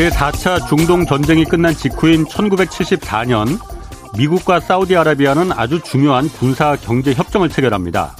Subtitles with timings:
[0.00, 3.60] 제4차 중동 전쟁이 끝난 직후인 1974년
[4.16, 8.16] 미국과 사우디아라비아는 아주 중요한 군사 경제 협정을 체결합니다.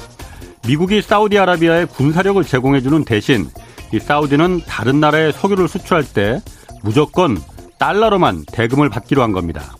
[0.66, 3.48] 미국이 사우디아라비아에 군사력을 제공해주는 대신
[3.94, 6.42] 이 사우디는 다른 나라에 석유를 수출할 때
[6.82, 7.38] 무조건
[7.78, 9.74] 달러로만 대금을 받기로 한 겁니다.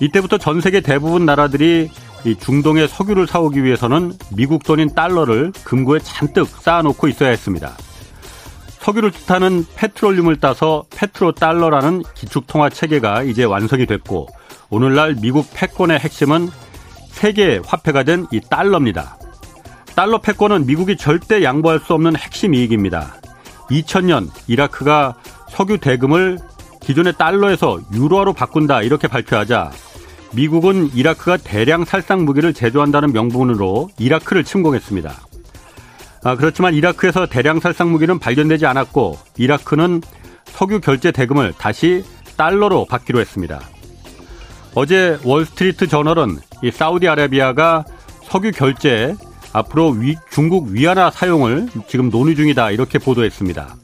[0.00, 1.90] 이때부터 전 세계 대부분 나라들이
[2.26, 7.74] 이 중동의 석유를 사오기 위해서는 미국 돈인 달러를 금고에 잔뜩 쌓아놓고 있어야 했습니다.
[8.80, 14.28] 석유를 뜻하는 페트롤륨을 따서 페트로 달러라는 기축통화 체계가 이제 완성이 됐고
[14.70, 16.48] 오늘날 미국 패권의 핵심은
[17.08, 19.16] 세계 화폐가 된 이 달러입니다.
[19.96, 23.16] 달러 패권은 미국이 절대 양보할 수 없는 핵심 이익입니다.
[23.70, 25.16] 2000년 이라크가
[25.50, 26.38] 석유 대금을
[26.80, 29.72] 기존의 달러에서 유로화로 바꾼다 이렇게 발표하자
[30.34, 35.27] 미국은 이라크가 대량 살상 무기를 제조한다는 명분으로 이라크를 침공했습니다.
[36.28, 40.02] 아, 그렇지만 이라크에서 대량 살상 무기는 발견되지 않았고 이라크는
[40.44, 42.04] 석유 결제 대금을 다시
[42.36, 43.62] 달러로 받기로 했습니다.
[44.74, 47.86] 어제 월스트리트 저널은 이 사우디아라비아가
[48.24, 49.14] 석유 결제
[49.54, 53.74] 앞으로 위, 중국 위안화 사용을 지금 논의 중이다 이렇게 보도했습니다.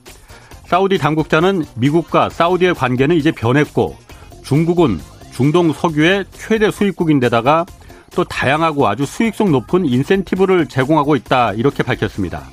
[0.67, 3.97] 사우디 당국자는 미국과 사우디의 관계는 이제 변했고
[4.43, 5.01] 중국은
[5.33, 7.65] 중동 석유의 최대 수입국인데다가
[8.15, 12.45] 또 다양하고 아주 수익성 높은 인센티브를 제공하고 있다 이렇게 밝혔습니다.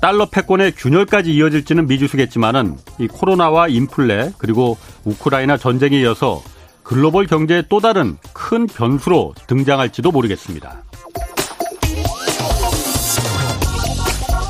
[0.00, 6.40] 달러 패권의 균열까지 이어질지는 미지수겠지만은 이 코로나와 인플레 그리고 우크라이나 전쟁에 이어서
[6.84, 10.84] 글로벌 경제의 또 다른 큰 변수로 등장할지도 모르겠습니다.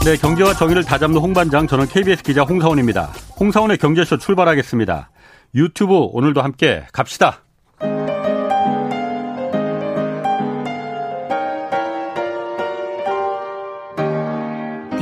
[0.05, 3.11] 네, 경제와 정의를 다잡는 홍반장 저는 KBS 기자 홍사원입니다.
[3.41, 5.11] 홍사원의 경제쇼 출발하겠습니다.
[5.55, 7.43] 유튜브 오늘도 함께 갑시다.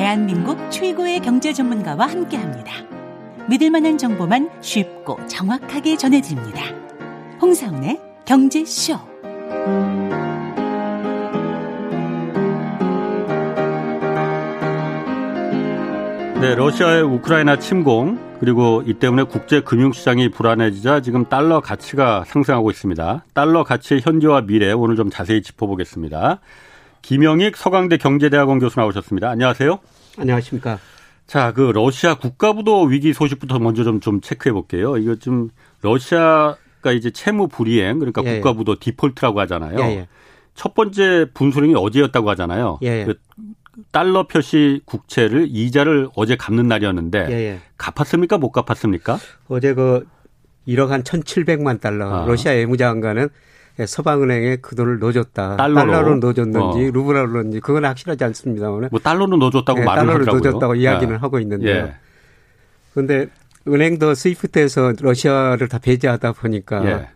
[0.06, 2.72] 대한민국 최고의 경제 전문가와 함께 합니다.
[3.48, 6.62] 믿을 만한 정보만 쉽고 정확하게 전해드립니다.
[7.42, 8.94] 홍사운의 경제쇼.
[16.40, 23.24] 네, 러시아의 우크라이나 침공 그리고 이 때문에 국제 금융시장이 불안해지자 지금 달러 가치가 상승하고 있습니다.
[23.34, 26.38] 달러 가치의 현재와 미래 오늘 좀 자세히 짚어보겠습니다.
[27.02, 29.30] 김영익 서강대 경제대학원 교수 나오셨습니다.
[29.30, 29.80] 안녕하세요.
[30.18, 30.78] 안녕하십니까.
[31.26, 34.96] 자, 그 러시아 국가부도 위기 소식부터 먼저 좀, 좀 체크해 볼게요.
[34.96, 35.50] 이거 좀
[35.82, 38.34] 러시아가 이제 채무 불이행 그러니까 예, 예.
[38.40, 39.78] 국가부도 디폴트라고 하잖아요.
[39.80, 40.08] 예, 예,
[40.54, 42.78] 첫 번째 분수령이 어제였다고 하잖아요.
[42.82, 43.04] 예, 예.
[43.04, 43.14] 그
[43.90, 48.38] 달러 표시 국채를 이자를 어제 갚는 날이었는데 예, 갚았습니까?
[48.38, 49.18] 못 갚았습니까?
[49.48, 50.06] 어제 그
[50.66, 52.26] 1억 한 1,700만 달러 아.
[52.26, 53.28] 러시아 외무장관은
[53.84, 55.56] 서방은행에 그 돈을 넣어줬다.
[55.56, 56.90] 달러로, 달러로 넣어줬는지 어.
[56.92, 58.88] 루블로 넣었는지 그건 확실하지 않습니다만.
[58.90, 60.40] 뭐 달러로 넣어줬다고 네, 말을 달러로 하더라고요.
[60.42, 61.18] 넣어줬다고 이야기는 예.
[61.18, 61.90] 하고 있는데요.
[62.94, 63.28] 그런데 예.
[63.70, 67.08] 은행도 스위프트에서 러시아를 다 배제하다 보니까 예.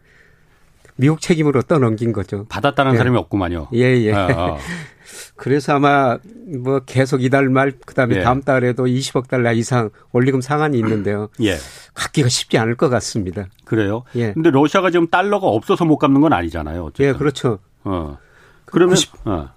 [0.97, 2.44] 미국 책임으로 떠넘긴 거죠.
[2.49, 2.97] 받았다는 예.
[2.99, 3.69] 사람이 없구만요.
[3.72, 4.12] 예, 예.
[5.37, 6.19] 그래서 아마
[6.62, 8.22] 뭐 계속 이달 말 그다음에 예.
[8.22, 11.28] 다음 달에도 20억 달러 이상 원리금 상한이 있는데요.
[11.43, 11.56] 예.
[11.94, 13.47] 갚기가 쉽지 않을 것 같습니다.
[13.65, 14.04] 그래요?
[14.16, 14.32] 예.
[14.32, 16.84] 근데 러시아가 지금 달러가 없어서 못 갚는 건 아니잖아요.
[16.84, 17.06] 어쨌든.
[17.06, 17.59] 예, 그렇죠.
[17.84, 18.19] 어.
[18.66, 19.50] 그러면 90, 어.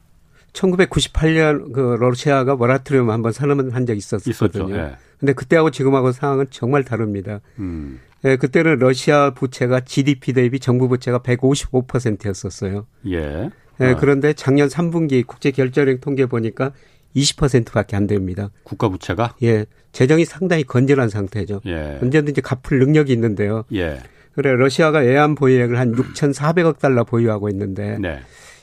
[0.53, 4.31] 1998년 그 러시아가 모라토리움 한번 선언한 적이 있었거든요.
[4.31, 4.75] 있었죠.
[4.75, 4.97] 예.
[5.19, 7.39] 근데 그때하고 지금하고 상황은 정말 다릅니다.
[7.59, 7.99] 음.
[8.25, 12.85] 예, 그때는 러시아 부채가 GDP 대비 정부 부채가 155%였었어요.
[13.07, 13.49] 예.
[13.81, 13.97] 예, 어.
[13.99, 16.71] 그런데 작년 3분기 국제 결제은행 통계 보니까
[17.15, 18.49] 20%밖에 안 됩니다.
[18.63, 19.35] 국가 부채가?
[19.43, 19.65] 예.
[19.91, 21.61] 재정이 상당히 건전한 상태죠.
[21.67, 21.99] 예.
[22.01, 23.65] 언제든지 갚을 능력이 있는데요.
[23.73, 23.99] 예.
[24.33, 28.19] 그래 러시아가 외환 보유액을 한 6,400억 달러 보유하고 있는데 네.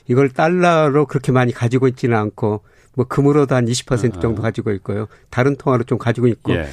[0.07, 2.61] 이걸 달러로 그렇게 많이 가지고 있지는 않고
[2.95, 5.07] 뭐 금으로도 한 20% 정도 가지고 있고요.
[5.29, 6.67] 다른 통화로 좀 가지고 있고 예.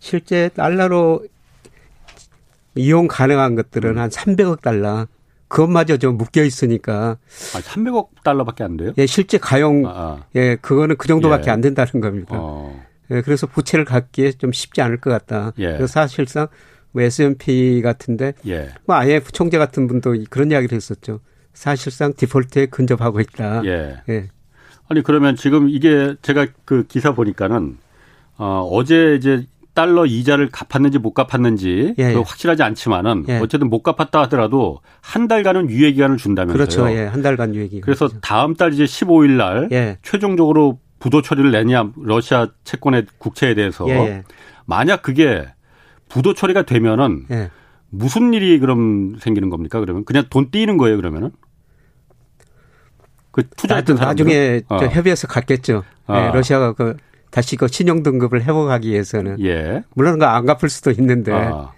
[0.00, 1.24] 실제 달러로
[2.74, 3.98] 이용 가능한 것들은 음.
[3.98, 5.06] 한 300억 달러
[5.50, 7.18] 그것마저 좀 묶여 있으니까.
[7.54, 8.92] 아, 300억 달러밖에 안 돼요?
[8.96, 10.24] 예, 실제 가용, 아, 아.
[10.36, 11.50] 예, 그거는 그 정도밖에 예.
[11.50, 12.36] 안 된다는 겁니다.
[12.38, 12.80] 어.
[13.10, 15.52] 예, 그래서 부채를 갖기에 좀 쉽지 않을 것 같다.
[15.58, 15.66] 예.
[15.72, 16.46] 그래서 사실상
[16.92, 18.70] 뭐 S&P 같은데, 예.
[18.86, 21.18] 뭐 IMF 총재 같은 분도 그런 이야기를 했었죠.
[21.52, 23.62] 사실상 디폴트에 근접하고 있다.
[23.64, 23.96] 예.
[24.08, 24.28] 예.
[24.88, 27.76] 아니 그러면 지금 이게 제가 그 기사 보니까는
[28.38, 32.14] 어, 어제 이제 달러 이자를 갚았는지 못 갚았는지 예, 예.
[32.14, 33.38] 확실하지 않지만은 예.
[33.38, 36.56] 어쨌든 못 갚았다 하더라도 한 달간은 유예 기간을 준다면서요.
[36.56, 36.90] 그렇죠.
[36.90, 37.06] 예.
[37.06, 37.82] 한 달간 유예 기간.
[37.82, 39.98] 그래서 다음 달 이제 15일 날 예.
[40.02, 44.22] 최종적으로 부도 처리를 내냐 러시아 채권의 국채에 대해서 예, 예.
[44.66, 45.46] 만약 그게
[46.08, 47.26] 부도 처리가 되면은
[47.90, 49.80] 무슨 일이 그럼 생기는 겁니까?
[49.80, 51.30] 그러면 그냥 돈 띄는 거예요, 그러면은?
[53.32, 54.78] 그 투자했던 나중에 어.
[54.78, 55.84] 협의해서 갔겠죠.
[56.06, 56.30] 어.
[56.34, 56.96] 러시아가 그
[57.30, 59.82] 다시 그 신용 등급을 회복하기 위해서는 예.
[59.94, 61.72] 물론 그안 갚을 수도 있는데 아.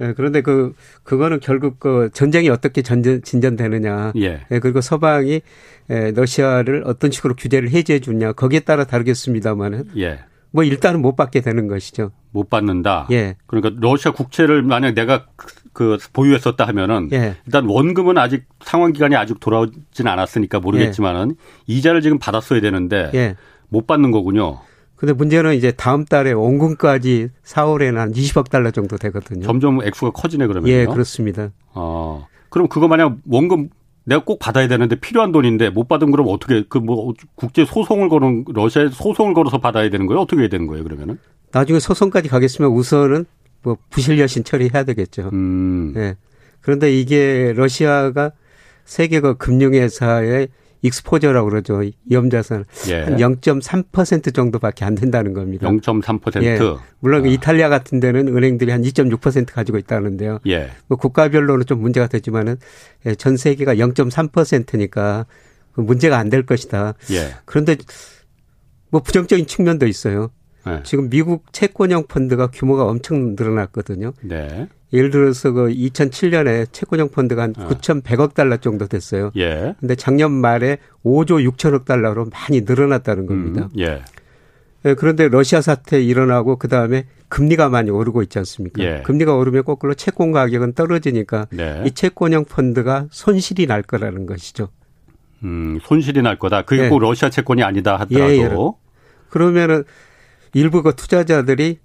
[0.00, 4.12] 예, 그런데 그 그거는 결국 그 전쟁이 어떻게 전전 진전되느냐.
[4.16, 4.40] 예.
[4.50, 4.58] 예.
[4.58, 5.42] 그리고 서방이
[5.90, 9.90] 예, 러시아를 어떤 식으로 규제를 해제해 주냐 거기에 따라 다르겠습니다만은.
[9.98, 10.20] 예.
[10.52, 12.10] 뭐 일단은 못 받게 되는 것이죠.
[12.32, 13.06] 못 받는다.
[13.12, 13.36] 예.
[13.46, 15.26] 그러니까 러시아 국채를 만약 내가
[15.72, 17.36] 그 보유했었다 하면은 예.
[17.46, 21.34] 일단 원금은 아직 상환 기간이 아직 돌아오진 않았으니까 모르겠지만은 예.
[21.72, 23.36] 이자를 지금 받았어야 되는데 예.
[23.68, 24.58] 못 받는 거군요.
[25.00, 29.46] 근데 문제는 이제 다음 달에 원금까지 4월에는 한 20억 달러 정도 되거든요.
[29.46, 30.70] 점점 액수가 커지네 그러면요.
[30.70, 31.48] 예, 그렇습니다.
[31.72, 32.26] 어.
[32.50, 33.70] 그럼 그거 만약 원금
[34.04, 38.44] 내가 꼭 받아야 되는데 필요한 돈인데 못 받은 그럼 어떻게 그 뭐 국제 소송을 거는
[38.52, 40.20] 러시아에 소송을 걸어서 받아야 되는 거예요?
[40.20, 41.18] 어떻게 해야 되는 거예요, 그러면은?
[41.50, 43.24] 나중에 소송까지 가겠으면 우선은
[43.62, 45.30] 뭐 부실 여신 처리해야 되겠죠.
[45.32, 45.94] 음.
[45.96, 46.16] 예.
[46.60, 48.32] 그런데 이게 러시아가
[48.84, 50.48] 세계 그 금융회사의
[50.82, 51.82] 익스포저라고 그러죠.
[52.06, 53.02] 위험자산 예.
[53.02, 55.68] 한 0.3% 정도밖에 안 된다는 겁니다.
[55.68, 56.42] 0.3%.
[56.42, 56.58] 예.
[57.00, 57.28] 물론 아.
[57.28, 60.40] 이탈리아 같은 데는 은행들이 한 2.6% 가지고 있다는데요.
[60.46, 60.70] 예.
[60.86, 62.56] 뭐 국가별로는 좀 문제가 되지만은
[63.06, 65.26] 예, 전 세계가 0.3%니까
[65.72, 66.94] 그 문제가 안 될 것이다.
[67.12, 67.34] 예.
[67.44, 67.76] 그런데
[68.90, 70.30] 뭐 부정적인 측면도 있어요.
[70.66, 70.80] 네.
[70.84, 74.12] 지금 미국 채권형 펀드가 규모가 엄청 늘어났거든요.
[74.22, 74.68] 네.
[74.92, 79.30] 예를 들어서 그 2007년에 채권형 펀드가 한 9,100억 달러 정도 됐어요.
[79.36, 79.74] 예.
[79.78, 83.68] 근데 작년 말에 5조 6천억 달러로 많이 늘어났다는 겁니다.
[83.72, 84.02] 음, 예.
[84.84, 84.94] 예.
[84.94, 88.82] 그런데 러시아 사태 일어나고 그 다음에 금리가 많이 오르고 있지 않습니까?
[88.82, 89.02] 예.
[89.04, 91.84] 금리가 오르면 거꾸로 채권 가격은 떨어지니까 네.
[91.86, 94.68] 이 채권형 펀드가 손실이 날 거라는 것이죠.
[95.44, 96.62] 음, 손실이 날 거다.
[96.62, 96.88] 그게 예.
[96.88, 98.32] 꼭 러시아 채권이 아니다 하더라도.
[98.32, 98.50] 예, 예.
[99.28, 99.84] 그러면은
[100.52, 101.78] 일부 그 투자자들이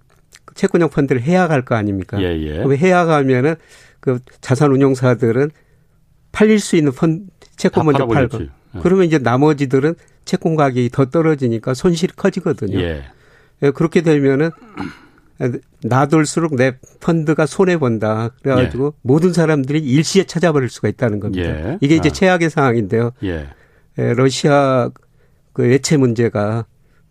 [0.53, 2.21] 채권형 펀드를 해약할 거 아닙니까?
[2.21, 2.57] 예, 예.
[2.57, 3.55] 그럼 해약하면은
[3.99, 5.51] 그 자산 운용사들은
[6.31, 7.27] 팔릴 수 있는 펀
[7.57, 8.49] 채권 먼저 팔고 예.
[8.81, 9.95] 그러면 이제 나머지들은
[10.25, 12.79] 채권 가격이 더 떨어지니까 손실이 커지거든요.
[12.79, 13.03] 예.
[13.63, 14.51] 예 그렇게 되면은
[15.83, 18.29] 놔둘수록 내 펀드가 손해 본다.
[18.41, 18.99] 그래가지고 예.
[19.01, 21.49] 모든 사람들이 일시에 찾아버릴 수가 있다는 겁니다.
[21.49, 21.77] 예.
[21.81, 22.11] 이게 이제 아.
[22.11, 23.11] 최악의 상황인데요.
[23.23, 23.47] 예.
[23.97, 24.89] 예 러시아
[25.53, 26.65] 그 예체 문제가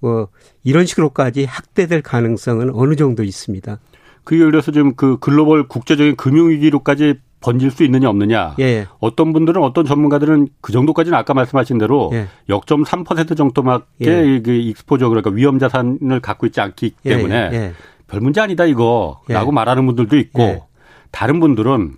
[0.04, 0.28] 뭐
[0.62, 3.78] 이런 식으로까지 확대될 가능성은 어느 정도 있습니다.
[4.22, 8.54] 그게 그래서 지금 그 글로벌 국제적인 금융위기로까지 번질 수 있느냐 없느냐.
[8.60, 8.86] 예.
[9.00, 12.26] 어떤 분들은 어떤 전문가들은 그 정도까지는 아까 말씀하신 대로 예.
[12.48, 14.40] 0.3% 정도밖에 예.
[14.42, 17.72] 그 exposure 그러니까 위험 자산을 갖고 있지 않기 예, 때문에 예.
[18.06, 19.50] 별 문제 아니다 이거라고 예.
[19.50, 20.66] 말하는 분들도 있고
[21.10, 21.96] 다른 분들은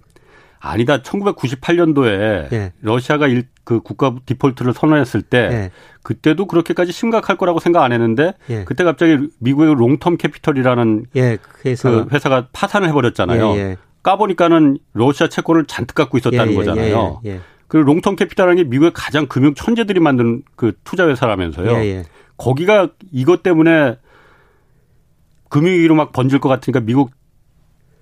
[0.59, 0.99] 아니다.
[0.99, 2.73] 1998년도에 예.
[2.81, 5.71] 러시아가 일, 그 국가 디폴트를 선언했을 때 예.
[6.03, 8.65] 그때도 그렇게까지 심각할 거라고 생각 안 했는데 예.
[8.65, 11.39] 그때 갑자기 미국의 Long-Term Capital이라는 예.
[11.41, 13.51] 그 회사가 파산을 해버렸잖아요.
[13.53, 13.77] 예, 예.
[14.03, 17.21] 까보니까는 러시아 채권을 잔뜩 갖고 있었다는 거잖아요.
[17.69, 22.05] 그리고 롱텀 캐피털이라는 게 미국의 가장 금융 천재들이 만든 그 투자 회사라면서요.
[22.37, 23.99] 거기가 이것 때문에
[25.49, 27.11] 금융위기로 막 번질 것 같으니까 미국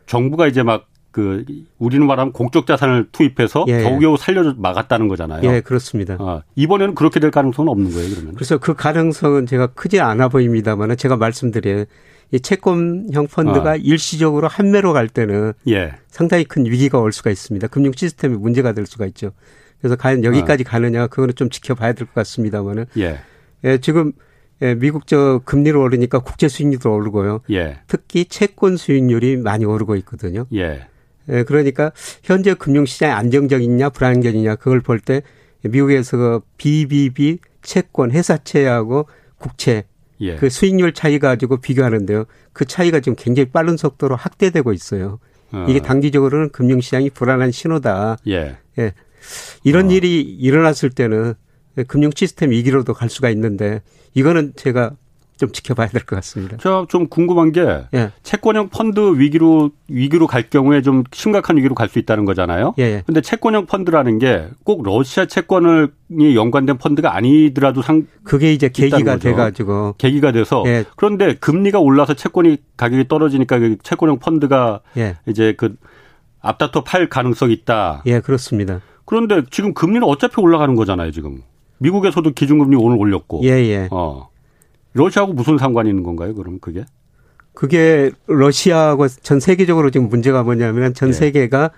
[0.07, 1.45] 정부가 이제 막 그
[1.79, 3.85] 우리는 말하면 공적 자산을 투입해서 예.
[3.85, 5.49] 겨우겨우 살려 막았다는 거잖아요.
[5.49, 6.17] 예, 그렇습니다.
[6.19, 8.35] 아, 이번에는 그렇게 될 가능성은 없는 거예요, 그러면.
[8.35, 11.85] 그래서 그 가능성은 제가 크지 않아 보입니다만은 제가 말씀드려요.
[12.33, 13.77] 이 채권형 펀드가 아.
[13.77, 15.93] 일시적으로 한매로 갈 때는 예.
[16.09, 17.69] 상당히 큰 위기가 올 수가 있습니다.
[17.69, 19.31] 금융 시스템이 문제가 될 수가 있죠.
[19.79, 20.71] 그래서 과연 여기까지 아.
[20.71, 23.21] 가느냐 그거는 좀 지켜봐야 될 것 같습니다만은 예.
[23.63, 24.11] 예, 지금
[24.63, 27.43] 예, 미국 저 금리를 오르니까 국제 수익률도 오르고요.
[27.53, 27.79] 예.
[27.87, 30.47] 특히 채권 수익률이 많이 오르고 있거든요.
[30.55, 30.89] 예.
[31.31, 35.23] 예, 그러니까 현재 금융시장이 안정적이냐 불안정이냐 그걸 볼 때
[35.63, 39.07] 미국에서 그 BBB 채권 회사채하고
[39.39, 39.85] 국채
[40.21, 40.37] 예.
[40.37, 42.25] 그 수익률 차이 가지고 비교하는데요.
[42.53, 45.19] 그 차이가 지금 굉장히 빠른 속도로 확대되고 있어요.
[45.53, 45.67] 어.
[45.69, 48.19] 이게 단기적으로는 금융시장이 불안한 신호다.
[48.29, 48.57] 예.
[48.79, 48.93] 예.
[49.65, 49.93] 이런 어.
[49.93, 51.35] 일이 일어났을 때는
[51.89, 53.83] 금융 시스템 위기로도 갈 수가 있는데
[54.15, 54.93] 이거는 제가
[55.37, 56.57] 좀 지켜봐야 될 것 같습니다.
[56.59, 57.61] 제가 좀 궁금한 게
[57.95, 58.11] 예.
[58.23, 62.75] 채권형 펀드 위기로 위기로 갈 경우에 좀 심각한 위기로 갈 수 있다는 거잖아요.
[62.79, 63.03] 예.
[63.07, 65.93] 근데 채권형 펀드라는 게 꼭 러시아 채권을
[66.35, 70.85] 연관된 펀드가 아니더라도 상 그게 이제 계기가 돼 가지고 계기가 돼서 예.
[70.97, 75.17] 그런데 금리가 올라서 채권이 가격이 떨어지니까 그 채권형 펀드가 예.
[75.27, 75.77] 이제 그
[76.41, 78.03] 앞다퉈 팔 가능성이 있다.
[78.07, 78.81] 예, 그렇습니다.
[79.07, 81.43] 그런데 지금 금리는 어차피 올라가는 거잖아요, 지금.
[81.79, 83.41] 미국에서도 기준금리 오늘 올렸고.
[83.45, 83.89] 예, 예.
[83.91, 84.29] 어.
[84.95, 86.35] 러시아하고 무슨 상관이 있는 건가요?
[86.35, 86.85] 그럼 그게?
[87.53, 91.13] 그게 러시아하고 전 세계적으로 지금 문제가 뭐냐면 전 예.
[91.13, 91.71] 세계가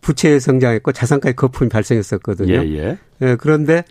[0.00, 2.54] 부채 성장했고 자산가의 거품이 발생했었거든요.
[2.54, 2.98] 예, 예.
[3.22, 3.84] 예 그런데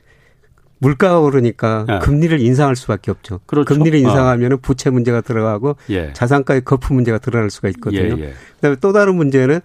[0.79, 1.99] 물가가 오르니까 예.
[1.99, 3.39] 금리를 인상할 수밖에 없죠.
[3.45, 3.73] 그렇죠.
[3.73, 4.57] 금리를 인상하면 어.
[4.61, 6.13] 부채 문제가 들어가고 예.
[6.13, 8.15] 자산가의 거품 문제가 드러날 수가 있거든요.
[8.17, 8.33] 예, 예.
[8.55, 9.59] 그다음에 또 다른 문제는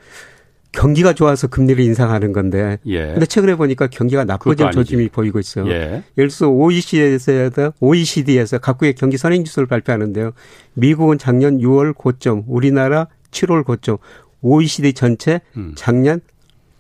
[0.73, 2.79] 경기가 좋아서 금리를 인상하는 건데.
[2.87, 3.09] 예.
[3.09, 5.69] 근데 최근에 보니까 경기가 나빠진 조짐이 보이고 있어요.
[5.69, 6.03] 예.
[6.17, 10.33] 예를 들어서 OECD에서 OECD에서 각국의 경기 선행 지수를 발표하는데요.
[10.75, 13.99] 미국은 작년 6월 고점, 우리나라 7월 고점,
[14.41, 15.73] OECD 전체 음.
[15.77, 16.21] 작년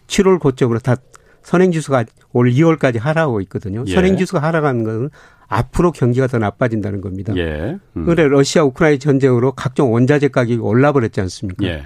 [0.08, 0.96] 7월 고점으로 다
[1.42, 3.84] 선행 지수가 올 2월까지 하락하고 있거든요.
[3.86, 3.94] 예.
[3.94, 5.10] 선행 지수가 하락하는 것은
[5.48, 7.34] 앞으로 경기가 더 나빠진다는 겁니다.
[7.36, 7.78] 예.
[7.96, 8.06] 음.
[8.06, 11.66] 그래 러시아 우크라이나 전쟁으로 각종 원자재 가격이 올라버렸지 않습니까?
[11.66, 11.84] 예.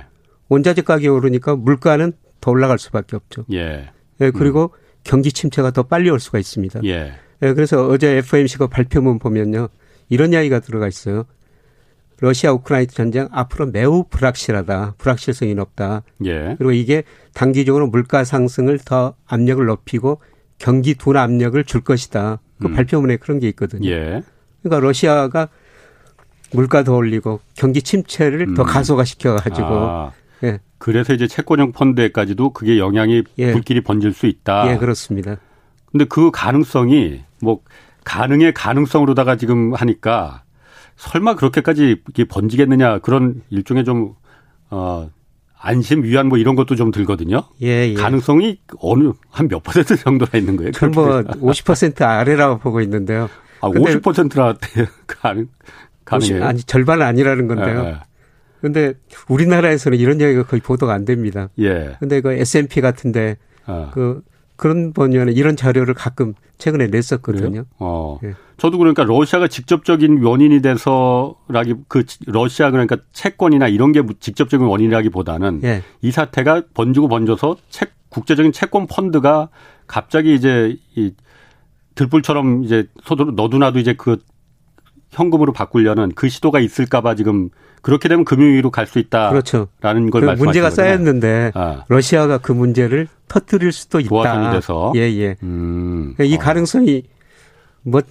[0.48, 3.44] 원자재 가격이 오르니까 물가는 더 올라갈 수밖에 없죠.
[3.52, 3.90] 예.
[4.20, 4.78] 예 그리고 음.
[5.04, 6.80] 경기 침체가 더 빨리 올 수가 있습니다.
[6.84, 7.14] 예.
[7.42, 7.52] 예.
[7.52, 9.68] 그래서 어제 FOMC가 발표문 보면요.
[10.08, 11.24] 이런 이야기가 들어가 있어요.
[12.20, 14.94] 러시아 우크라이나 전쟁 앞으로 매우 불확실하다.
[14.98, 16.02] 불확실성이 높다.
[16.24, 16.54] 예.
[16.56, 17.02] 그리고 이게
[17.34, 20.20] 단기적으로 물가 상승을 더 압력을 높이고
[20.58, 22.40] 경기 둔화 압력을 줄 것이다.
[22.60, 22.74] 그 음.
[22.74, 23.88] 발표문에 그런 게 있거든요.
[23.90, 24.22] 예.
[24.62, 25.48] 그러니까 러시아가
[26.52, 28.54] 물가 더 올리고 경기 침체를 음.
[28.54, 30.12] 더 가속화시켜 가지고 아.
[30.44, 30.58] 예.
[30.78, 33.52] 그래서 이제 채권형 펀드에까지도 그게 영향이 예.
[33.52, 34.70] 불길이 번질 수 있다.
[34.72, 35.36] 예, 그렇습니다.
[35.90, 37.60] 근데 그 가능성이 뭐
[38.04, 40.42] 가능의 가능성으로다가 지금 하니까
[40.96, 44.14] 설마 그렇게까지 번지겠느냐 그런 일종의 좀
[44.70, 45.10] 어,
[45.58, 47.42] 안심 위안 뭐 이런 것도 좀 들거든요.
[47.62, 47.94] 예, 예.
[47.94, 50.72] 가능성이 어느 한 몇 퍼센트 정도나 있는 거예요?
[50.72, 53.28] 저는 뭐50% 아래라고 보고 있는데요.
[53.60, 54.54] 아, 50%나
[55.06, 55.48] 가능
[56.04, 56.44] 가능해요?
[56.44, 57.82] 아니 절반은 아니라는 건데요.
[57.84, 58.00] 예, 예.
[58.60, 58.94] 근데
[59.28, 61.48] 우리나라에서는 이런 이야기가 거의 보도가 안 됩니다.
[61.58, 61.96] 예.
[62.00, 63.90] 근데 그 S&P 같은데 아.
[63.92, 64.22] 그
[64.56, 67.64] 그런 번연에 이런 자료를 가끔 최근에 냈었거든요.
[67.78, 68.18] 어.
[68.24, 68.34] 예.
[68.56, 75.82] 저도 그러니까 러시아가 직접적인 원인이 돼서라기 그 러시아 그러니까 채권이나 이런 게 직접적인 원인이라기보다는 예.
[76.00, 79.50] 이 사태가 번지고 번져서 책 국제적인 채권 펀드가
[79.86, 81.12] 갑자기 이제 이
[81.94, 84.18] 들불처럼 이제 소도 너도나도 이제 그
[85.16, 87.48] 현금으로 바꾸려는 그 시도가 있을까봐 지금
[87.82, 89.68] 그렇게 되면 금융위로 갈 수 있다라는 그렇죠.
[89.80, 91.84] 걸그 말씀하시는 문제가 쌓였는데 아.
[91.88, 94.08] 러시아가 그 문제를 터뜨릴 수도 있다.
[94.08, 95.18] 도화선이 돼서 예예.
[95.22, 95.36] 예.
[95.42, 96.14] 음.
[96.20, 96.38] 이 어.
[96.38, 97.04] 가능성이
[97.82, 98.02] 뭐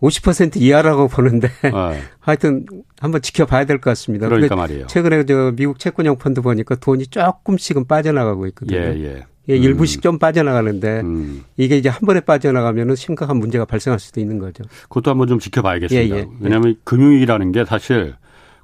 [0.00, 1.92] 50% 이하라고 보는데 어.
[2.20, 2.66] 하여튼
[3.00, 4.28] 한번 지켜봐야 될 것 같습니다.
[4.28, 4.86] 그러니까 말이에요.
[4.86, 8.78] 최근에 저 미국 채권형 펀드 보니까 돈이 조금씩은 빠져나가고 있거든요.
[8.78, 9.26] 예, 예.
[9.48, 10.02] 예, 일부씩 음.
[10.02, 11.44] 좀 빠져나가는데 음.
[11.56, 14.64] 이게 이제 한 번에 빠져나가면 심각한 문제가 발생할 수도 있는 거죠.
[14.84, 16.16] 그것도 한번 좀 지켜봐야겠습니다.
[16.16, 16.28] 예, 예, 예.
[16.40, 18.14] 왜냐하면 금융위기라는 게 사실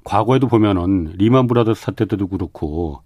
[0.03, 3.01] 과거에도 보면은 리만 브라더스 사태 때도 그렇고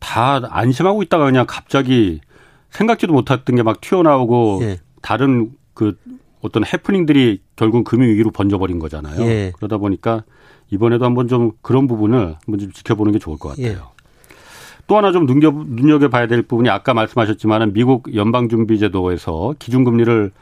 [0.00, 2.20] 다 안심하고 있다가 그냥 갑자기
[2.70, 4.78] 생각지도 못했던 게 막 튀어나오고 예.
[5.00, 5.96] 다른 그
[6.40, 9.22] 어떤 해프닝들이 결국 금융위기로 번져버린 거잖아요.
[9.22, 9.52] 예.
[9.56, 10.24] 그러다 보니까
[10.70, 13.88] 이번에도 한번 좀 그런 부분을 한번 좀 지켜보는 게 좋을 것 같아요.
[14.88, 14.88] 예.
[14.88, 20.32] 또 하나 좀 눈겨, 눈여겨봐야 될 부분이 아까 말씀하셨지만은 미국 연방준비제도에서 기준금리를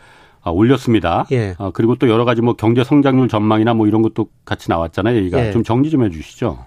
[0.43, 1.26] 아, 올렸습니다.
[1.33, 1.57] 예.
[1.59, 5.17] 아, 그리고 또 여러 가지 뭐 경제 성장률 전망이나 뭐 이런 것도 같이 나왔잖아요.
[5.17, 5.50] 얘기가 예.
[5.50, 6.65] 좀 정리 좀 해주시죠.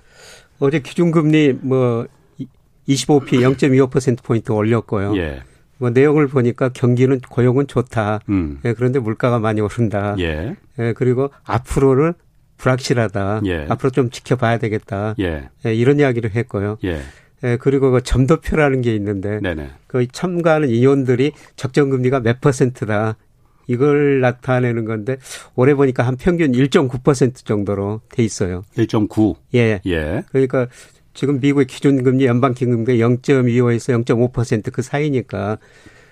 [0.59, 2.05] 어제 기준금리 뭐
[2.89, 5.15] 25p 0.25% 포인트 올렸고요.
[5.15, 5.43] 예.
[5.77, 8.19] 뭐 내용을 보니까 경기는 고용은 좋다.
[8.27, 8.59] 음.
[8.65, 10.15] 예, 그런데 물가가 많이 오른다.
[10.19, 10.57] 예.
[10.77, 12.13] 예, 그리고 앞으로는
[12.57, 13.43] 불확실하다.
[13.45, 13.65] 예.
[13.69, 15.15] 앞으로 좀 지켜봐야 되겠다.
[15.21, 15.49] 예.
[15.65, 16.77] 예 이런 이야기를 했고요.
[17.43, 17.51] 예.
[17.51, 19.69] 예, 그리고 그 점도표라는 게 있는데 네네.
[19.87, 23.15] 그 참가하는 인원들이 적정 금리가 몇 퍼센트다.
[23.67, 25.17] 이걸 나타내는 건데
[25.55, 28.63] 올해 보니까 한 평균 1.9% 정도로 돼 있어요.
[28.75, 29.35] 1.9.
[29.53, 29.79] 예.
[29.85, 30.23] 예.
[30.31, 30.67] 그러니까
[31.13, 35.59] 지금 미국의 기준금리 연방기금리 0.25에서 0.5%그 사이니까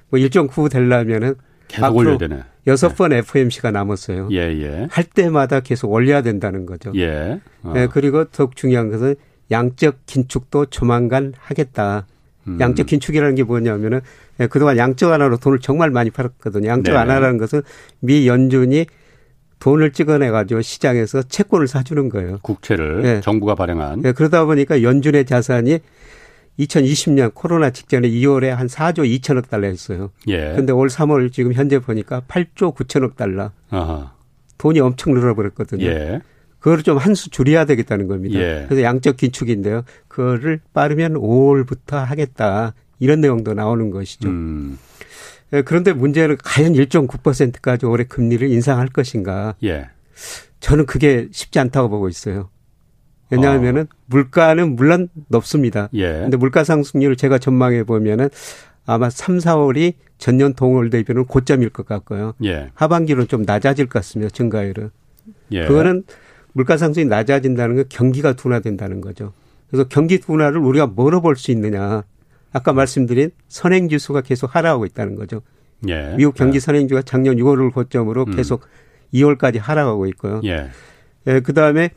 [0.10, 1.36] 뭐 1.9 되려면은
[1.68, 2.44] 계속 올려야 되네.
[2.68, 3.18] 여섯 번 네.
[3.18, 4.30] FMC가 남았어요.
[4.32, 4.88] 예, 예.
[4.92, 6.92] 할 때마다 계속 올려야 된다는 거죠.
[6.96, 7.40] 예.
[7.64, 7.74] 어.
[7.76, 7.88] 예.
[7.90, 9.16] 그리고 더욱 중요한 것은
[9.52, 12.06] 양적 긴축도 조만간 하겠다.
[12.48, 12.60] 음.
[12.60, 14.02] 양적 긴축이라는 게 뭐냐면은
[14.40, 16.68] 예, 그동안 양적 완화로 돈을 정말 많이 팔았거든요.
[16.68, 16.98] 양적 네.
[16.98, 17.62] 완화라는 것은
[18.00, 18.86] 미 연준이
[19.60, 22.40] 돈을 찍어내 가지고 시장에서 채권을 사주는 거예요.
[22.42, 23.22] 국채를 네.
[23.22, 24.02] 정부가 발행한.
[24.02, 25.80] 네, 그러다 보니까 연준의 자산이
[26.60, 30.12] 2020년 코로나 직전에 2월에 한 4조 2천억 달러였어요.
[30.28, 30.52] 예.
[30.52, 33.52] 그런데 올 3월 지금 현재 보니까 8조 9천억 달러.
[33.70, 34.14] 아하.
[34.58, 35.86] 돈이 엄청 늘어버렸거든요.
[35.86, 36.22] 예.
[36.60, 38.40] 그거를 좀한 수 줄여야 되겠다는 겁니다.
[38.40, 38.66] 예.
[38.68, 39.84] 그래서 양적 긴축인데요.
[40.08, 42.74] 그거를 빠르면 5월부터 하겠다.
[43.00, 44.30] 이런 내용도 나오는 것이죠.
[44.30, 44.78] 음.
[45.54, 49.56] 예, 그런데 문제는 과연 1.9%까지 올해 금리를 인상할 것인가?
[49.64, 49.90] 예.
[50.60, 52.50] 저는 그게 쉽지 않다고 보고 있어요.
[53.30, 53.96] 왜냐하면은 어.
[54.08, 55.90] 물가는 물론 높습니다.
[55.94, 56.12] 예.
[56.12, 58.30] 근데 물가 상승률을 제가 전망해 보면은
[58.86, 62.34] 아마 3, 4월이 전년 동월 대비는 고점일 것 같고요.
[62.44, 62.72] 예.
[62.74, 64.30] 하반기로는 좀 낮아질 것 같습니다.
[64.34, 64.90] 증가율은.
[65.52, 65.66] 예.
[65.66, 66.04] 그거는
[66.58, 69.32] 물가 상승이 낮아진다는 건 경기가 둔화된다는 거죠.
[69.70, 72.04] 그래서 경기 둔화를 우리가 뭐로 볼 수 있느냐.
[72.52, 75.44] 아까 말씀드린 선행 지수가 계속 하락하고 있다는 거죠.
[75.88, 76.16] 예.
[76.18, 76.60] 미국 경기 예.
[76.60, 78.36] 선행지수가 작년 6월을 고점으로 음.
[78.36, 78.66] 계속
[79.14, 80.42] 2월까지 하락하고 있고요.
[80.46, 80.70] 예.
[81.28, 81.92] 예, 그다음에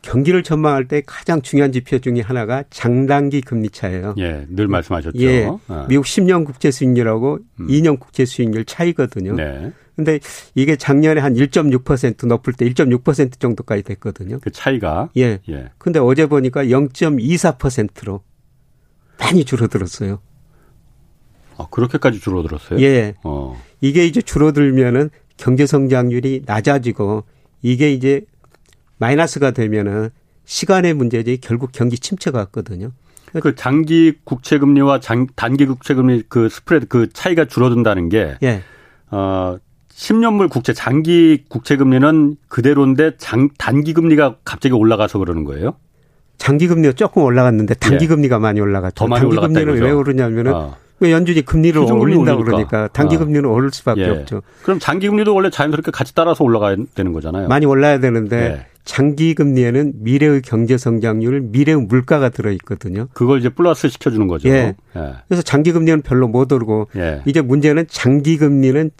[0.00, 4.14] 경기를 전망할 때 가장 중요한 지표 중에 하나가 장단기 금리 차예요.
[4.16, 5.18] 예, 늘 말씀하셨죠.
[5.18, 5.86] 예, 어.
[5.86, 7.66] 미국 10년 국채 수익률하고 음.
[7.66, 9.34] 2년 국채 수익률 차이거든요.
[9.34, 9.70] 네.
[9.98, 10.20] 근데
[10.54, 14.38] 이게 작년에 한 1.6% 높을 때 1.6% 정도까지 됐거든요.
[14.40, 15.40] 그 차이가 예.
[15.48, 15.70] 예.
[15.76, 18.20] 근데 어제 보니까 0.24%로
[19.18, 20.20] 많이 줄어들었어요.
[21.56, 22.80] 아, 그렇게까지 줄어들었어요?
[22.80, 23.16] 예.
[23.24, 23.60] 어.
[23.80, 27.24] 이게 이제 줄어들면은 경제 성장률이 낮아지고
[27.62, 28.20] 이게 이제
[28.98, 30.10] 마이너스가 되면은
[30.44, 32.92] 시간의 문제지 결국 경기 침체가 왔거든요.
[33.42, 38.62] 그 장기 국채 금리와 장, 단기 국채 금리 그 스프레드 그 차이가 줄어든다는 게 예.
[39.10, 39.58] 어
[39.98, 45.74] 10년물 국채 장기 국채 금리는 그대로인데 장 단기 금리가 갑자기 올라가서 그러는 거예요?
[46.38, 48.08] 장기 금리가 조금 올라갔는데 단기 예.
[48.08, 48.94] 금리가 많이 올라갔죠.
[48.94, 50.76] 더 많이 단기 금리는 왜 오르냐면은 어.
[51.02, 53.18] 연준이 금리를 올린다 고 그러니까 단기 어.
[53.18, 54.08] 금리는 오를 수밖에 예.
[54.08, 54.42] 없죠.
[54.62, 57.48] 그럼 장기 금리도 원래 자연스럽게 같이 따라서 올라가야 되는 거잖아요.
[57.48, 58.66] 많이 올라야 되는데 예.
[58.84, 63.08] 장기 금리에는 미래의 경제 성장률, 미래의 물가가 들어 있거든요.
[63.14, 64.48] 그걸 이제 플러스 시켜 주는 거죠.
[64.48, 64.76] 예.
[64.96, 65.14] 예.
[65.26, 67.22] 그래서 장기 금리는 별로 못 오르고 예.
[67.26, 68.92] 이제 문제는 장기 금리는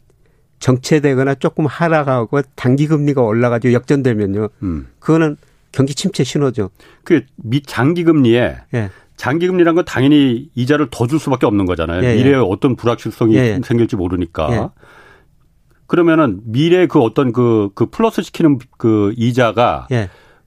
[0.60, 4.48] 정체되거나 조금 하락하고 단기 금리가 올라가지고 역전되면요.
[4.62, 4.88] 음.
[4.98, 5.36] 그거는
[5.72, 6.70] 경기 침체 신호죠.
[7.04, 8.90] 그 미 장기 금리에 예.
[9.16, 12.02] 장기 금리란 건 당연히 이자를 더 줄 수밖에 없는 거잖아요.
[12.04, 12.14] 예, 예.
[12.16, 13.60] 미래에 어떤 불확실성이 예, 예.
[13.64, 14.48] 생길지 모르니까.
[14.52, 14.68] 예.
[15.86, 19.88] 그러면은 미래 그 어떤 그, 그 플러스 시키는 그 이자가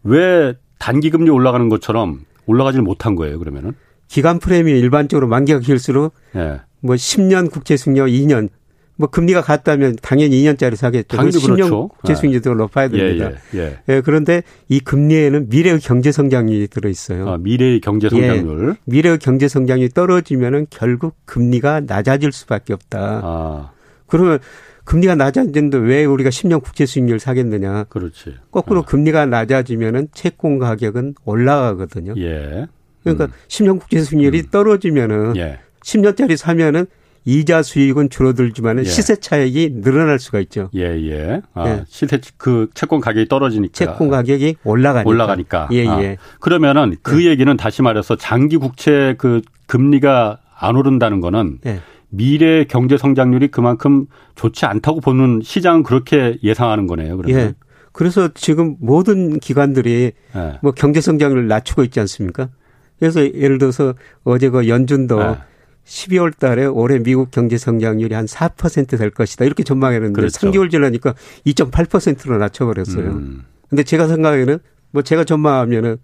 [0.04, 3.74] 왜 단기 금리 올라가는 것처럼 올라가지를 못한 거예요, 그러면은?
[4.08, 6.14] 기간 프레임이 일반적으로 만기가 길수록
[6.82, 8.50] 뭐 10년 국채 승려 2년
[9.02, 11.18] 뭐 금리가 같다면 당연히 2년짜리 사겠죠.
[11.18, 11.88] 당연히 10년 그렇죠.
[11.88, 12.56] 국제수익률도 예.
[12.56, 13.32] 높아야 됩니다.
[13.56, 13.80] 예, 예, 예.
[13.90, 17.28] 예, 그런데 이 금리에는 미래의 경제 성장률이 들어 있어요.
[17.28, 18.76] 아, 미래의 경제 성장률.
[18.76, 23.22] 예, 미래의 경제 성장률이 떨어지면은 결국 금리가 낮아질 수밖에 없다.
[23.24, 23.72] 아.
[24.06, 24.38] 그러면
[24.84, 27.86] 금리가 낮아지는데 왜 우리가 10년 국채 수익률 사겠느냐?
[27.86, 28.36] 그렇지.
[28.52, 28.86] 거꾸로 아.
[28.86, 32.14] 금리가 낮아지면은 채권 가격은 올라가거든요.
[32.18, 32.68] 예.
[33.04, 33.32] 그러니까 음.
[33.48, 34.46] 10년 국채 수익률이 음.
[34.52, 35.60] 떨어지면은 예.
[35.84, 36.86] 10년짜리 사면은
[37.24, 38.90] 이자 수익은 줄어들지만 은 예.
[38.90, 40.70] 시세 차익이 늘어날 수가 있죠.
[40.76, 41.42] 예, 예.
[41.54, 41.84] 아, 예.
[41.88, 45.10] 시세 그 채권 가격이 떨어지니까 채권 가격이 올라가니까.
[45.10, 45.70] 올라가니까.
[45.72, 46.02] 예, 아.
[46.02, 46.18] 예.
[46.40, 47.30] 그러면은 그 예.
[47.30, 51.82] 얘기는 다시 말해서 장기 국채 그 금리가 안 오른다는 거는 예.
[52.10, 57.18] 미래 경제 성장률이 그만큼 좋지 않다고 보는 시장은 그렇게 예상하는 거네요.
[57.18, 57.40] 그러면.
[57.40, 57.54] 예.
[57.94, 60.60] 그래서 지금 모든 기관들이 예.
[60.62, 62.50] 뭐 경제 성장률을 낮추고 있지 않습니까?
[63.00, 65.38] 그래서 예를 들어서 어제 그 연준도 예.
[65.86, 69.46] 12월 달에 올해 미국 경제 성장률이 한 4%될 것이다.
[69.46, 70.52] 이렇게 전망했는데 그렇죠.
[70.52, 71.16] 3개월 지나니까
[71.46, 73.10] 2.8%로 낮춰 버렸어요.
[73.12, 73.44] 음.
[73.70, 74.60] 근데 제가 생각에는
[74.92, 75.98] 뭐 제가 전망하면은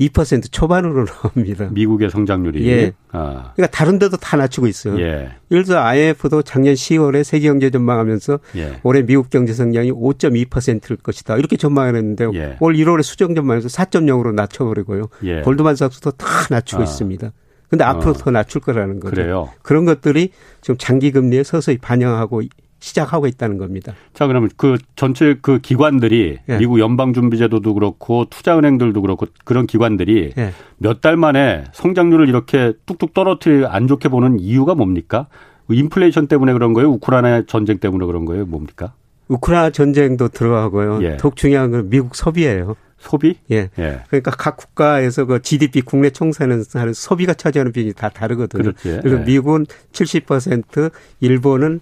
[0.00, 1.68] 2% 초반으로 나옵니다.
[1.72, 2.68] 미국의 성장률이.
[2.68, 2.92] 예.
[3.10, 3.52] 아.
[3.56, 5.00] 그러니까 다른 데도 다 낮추고 있어요.
[5.00, 5.30] 예.
[5.50, 8.78] 예를 들어 IMF도 작년 10월에 세계 경제 전망하면서 예.
[8.84, 11.36] 올해 미국 경제 성장이 5.2%일 것이다.
[11.36, 12.56] 이렇게 전망했는데 예.
[12.60, 15.08] 올 1월에 수정 전망에서 4.0으로 낮춰 버리고요.
[15.24, 15.40] 예.
[15.40, 16.84] 골드만삭스도 다 낮추고 아.
[16.84, 17.32] 있습니다.
[17.68, 18.14] 근데 앞으로 어.
[18.14, 19.14] 더 낮출 거라는 거죠.
[19.14, 19.50] 그래요.
[19.62, 22.42] 그런 것들이 지금 장기 금리에 서서히 반영하고
[22.80, 23.94] 시작하고 있다는 겁니다.
[24.14, 26.58] 자, 그러면 그 전체 그 기관들이 예.
[26.58, 30.52] 미국 연방준비제도도 그렇고 투자은행들도 그렇고 그런 기관들이 예.
[30.76, 35.26] 몇달 만에 성장률을 이렇게 뚝뚝 떨어뜨리 안 좋게 보는 이유가 뭡니까?
[35.70, 36.88] 인플레이션 때문에 그런 거예요?
[36.90, 38.46] 우크라이나 전쟁 때문에 그런 거예요?
[38.46, 38.92] 뭡니까?
[39.28, 41.00] 우크라이나 전쟁도 들어가고요.
[41.02, 41.16] 예.
[41.18, 42.76] 더욱 중요한 건 미국 소비예요.
[42.98, 43.36] 소비?
[43.50, 43.70] 예.
[43.78, 44.00] 예.
[44.08, 48.62] 그러니까 각 국가에서 그 GDP 국내 총산은 소비가 차지하는 비율이 다 다르거든요.
[48.62, 49.00] 그렇지.
[49.02, 49.24] 그래서 예.
[49.24, 51.80] 미국은 70%, 일본은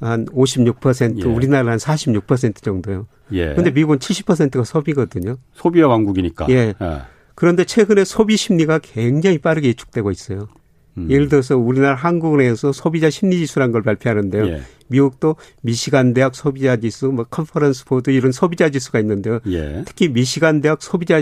[0.00, 1.24] 한 56%, 예.
[1.24, 3.06] 우리나라는 한46% 정도요.
[3.32, 3.54] 예.
[3.54, 5.36] 근데 미국은 70%가 소비거든요.
[5.54, 6.46] 소비와 왕국이니까.
[6.50, 6.74] 예.
[6.80, 7.02] 예.
[7.34, 10.48] 그런데 최근에 소비 심리가 굉장히 빠르게 예측되고 있어요.
[10.96, 11.10] 음.
[11.10, 14.46] 예를 들어서 우리나라 한국은행에서 소비자 심리 지수라는 걸 발표하는데요.
[14.46, 14.62] 예.
[14.88, 19.40] 미국도 미시간 대학 소비자 지수, 뭐 컨퍼런스 보드 이런 소비자 지수가 있는데요.
[19.48, 19.82] 예.
[19.86, 21.20] 특히 미시간 대학 소비자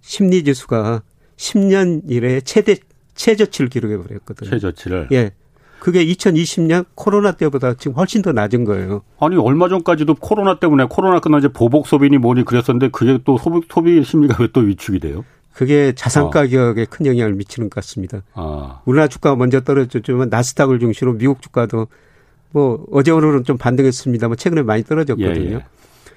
[0.00, 1.02] 심리 지수가
[1.36, 2.76] 10년 이래 최대
[3.14, 4.50] 최저치를 기록해 버렸거든요.
[4.50, 5.08] 최저치를.
[5.12, 5.32] 예.
[5.78, 9.02] 그게 2020년 코로나 때보다 지금 훨씬 더 낮은 거예요.
[9.20, 13.60] 아니 얼마 전까지도 코로나 때문에 코로나 끝나 이제 보복 소비니 뭐니 그랬었는데 그게 또 소비,
[13.70, 15.24] 소비 심리가 왜 또 위축이 돼요?
[15.56, 16.30] 그게 자산 어.
[16.30, 16.86] 가격에 어.
[16.88, 18.22] 큰 영향을 미치는 것 같습니다.
[18.34, 18.82] 어.
[18.84, 21.86] 우리나라 주가가 먼저 떨어졌지만 나스닥을 중심으로 미국 주가도
[22.50, 25.62] 뭐 어제 오늘은 좀 반등했습니다만 최근에 많이 떨어졌거든요.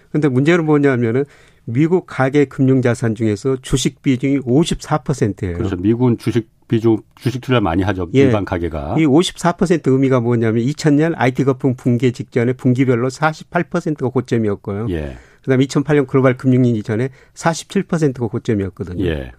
[0.09, 0.27] 그런데 예, 예.
[0.27, 1.23] 문제는 뭐냐면은
[1.63, 5.57] 미국 가계 금융 자산 중에서 주식 비중이 54%예요.
[5.57, 5.77] 그렇죠.
[5.77, 8.09] 미국은 주식 비중 주식 투자 많이 하죠.
[8.15, 8.19] 예.
[8.19, 8.95] 일반 가계가.
[8.97, 14.87] 이 54% 의미가 뭐냐면 2000년 IT 거품 붕괴 직전에 분기별로 48%가 고점이었고요.
[14.89, 15.17] 예.
[15.43, 19.05] 그다음에 2008년 글로벌 금융위기 전에 47%가 고점이었거든요.
[19.05, 19.31] 예.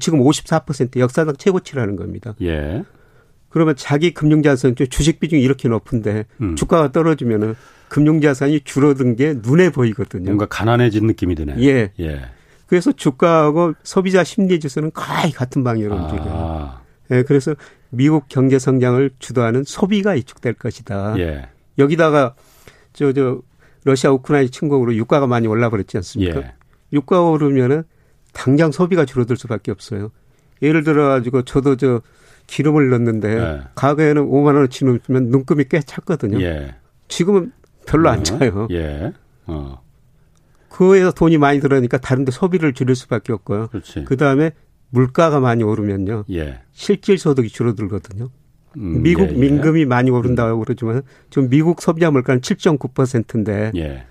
[0.00, 2.34] 지금 54% 역사상 최고치라는 겁니다.
[2.42, 2.84] 예.
[3.48, 6.54] 그러면 자기 금융자산 주식 비중이 이렇게 높은데 음.
[6.56, 7.54] 주가가 떨어지면은
[7.88, 10.24] 금융자산이 줄어든 게 눈에 보이거든요.
[10.24, 11.56] 뭔가 가난해진 느낌이 드네요.
[11.60, 11.92] 예.
[11.98, 12.20] 예.
[12.66, 16.02] 그래서 주가하고 소비자 심리 지수는 거의 같은 방향으로 아.
[16.02, 16.78] 움직여요.
[17.10, 17.54] 예, 그래서
[17.88, 21.14] 미국 경제 성장을 주도하는 소비가 이축될 것이다.
[21.18, 21.48] 예.
[21.78, 22.34] 여기다가
[22.92, 23.40] 저 저
[23.88, 26.40] 러시아 우크라이나 침공으로 유가가 많이 올라 버렸지 않습니까?
[26.40, 26.52] 예.
[26.92, 27.84] 유가가 오르면은
[28.34, 30.10] 당장 소비가 줄어들 수밖에 없어요.
[30.60, 32.02] 예를 들어 가지고 저도 저
[32.46, 33.60] 기름을 넣는데 예.
[33.74, 36.40] 가게에는 5만 원어치 넣으면 눈금이 꽤 찼거든요.
[36.42, 36.74] 예.
[37.08, 37.52] 지금은
[37.86, 38.22] 별로 안 어.
[38.22, 38.68] 차요.
[38.72, 39.12] 예.
[39.46, 39.82] 어.
[40.68, 43.68] 그에서 돈이 많이 들어니까 다른데 소비를 줄일 수밖에 없고요.
[44.04, 44.52] 그 다음에
[44.90, 46.24] 물가가 많이 오르면요.
[46.30, 46.60] 예.
[46.72, 48.28] 실질 소득이 줄어들거든요.
[48.78, 49.38] 음, 미국 예, 예.
[49.38, 54.04] 민금이 많이 오른다고 그러지만 지금 미국 소비자 물가는 7.9%인데 예.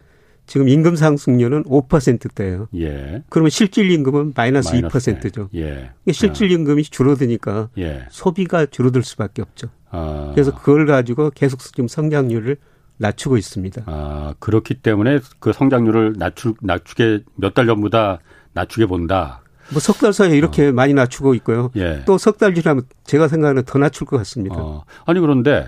[0.45, 2.67] 지금 임금 상승률은 5%대예요.
[2.75, 3.23] 예.
[3.29, 5.49] 그러면 실질 임금은 마이너스, 마이너스 2%죠.
[5.55, 5.91] 예.
[6.11, 8.05] 실질 임금이 줄어드니까 예.
[8.09, 9.67] 소비가 줄어들 수밖에 없죠.
[9.89, 10.31] 아.
[10.33, 12.57] 그래서 그걸 가지고 계속 지금 성장률을
[12.97, 13.83] 낮추고 있습니다.
[13.85, 18.19] 아, 그렇기 때문에 그 성장률을 낮추, 낮추게 몇 달 전보다
[18.53, 19.41] 낮추게 본다.
[19.71, 20.71] 뭐 석 달 사이에 이렇게 어.
[20.71, 21.71] 많이 낮추고 있고요.
[21.75, 22.03] 예.
[22.05, 24.55] 또석 달 지나면 제가 생각하는 더 낮출 것 같습니다.
[24.57, 24.83] 어.
[25.05, 25.67] 아니 그런데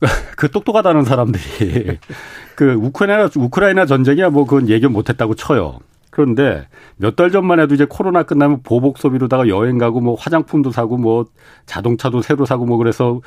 [0.36, 1.98] 그 똑똑하다는 사람들이
[2.56, 5.78] 그 우크라이나 우크라이나 전쟁이야 뭐 그건 예견 못했다고 쳐요.
[6.10, 6.66] 그런데
[6.96, 11.26] 몇 달 전만 해도 이제 코로나 끝나면 보복 소비로다가 여행 가고 뭐 화장품도 사고 뭐
[11.66, 13.20] 자동차도 새로 사고 뭐 그래서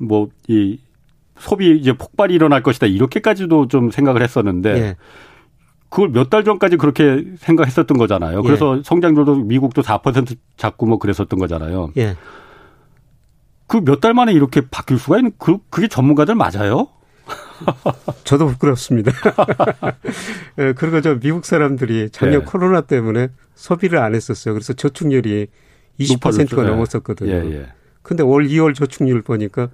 [0.00, 0.78] 뭐 이
[1.38, 4.96] 소비 이제 폭발이 일어날 것이다 이렇게까지도 좀 생각을 했었는데 예.
[5.94, 8.42] 그걸 몇 달 전까지 그렇게 생각했었던 거잖아요.
[8.42, 8.82] 그래서 예.
[8.84, 11.92] 성장률도 미국도 4% 잡고 뭐 그랬었던 거잖아요.
[11.96, 12.16] 예.
[13.68, 16.88] 그 몇 달 만에 이렇게 바뀔 수가 있는 그 그게 전문가들 맞아요?
[18.24, 19.12] 저도 부끄럽습니다.
[20.58, 22.44] 예, 그리고 저 미국 사람들이 작년 예.
[22.44, 24.52] 코로나 때문에 소비를 안 했었어요.
[24.52, 25.46] 그래서 저축률이
[26.00, 27.30] 20%가 넘었었거든요.
[27.30, 27.66] 예, 예.
[28.02, 29.68] 근데 올 2월 저축률 보니까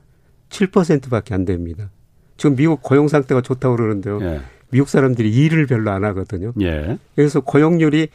[0.50, 1.88] 7%밖에 안 됩니다.
[2.36, 4.18] 지금 미국 고용 상태가 좋다고 그러는데요.
[4.72, 4.76] 예.
[4.76, 6.52] 미국 사람들이 일을 별로 안 하거든요.
[6.60, 6.98] 예.
[7.14, 8.08] 그래서 고용률이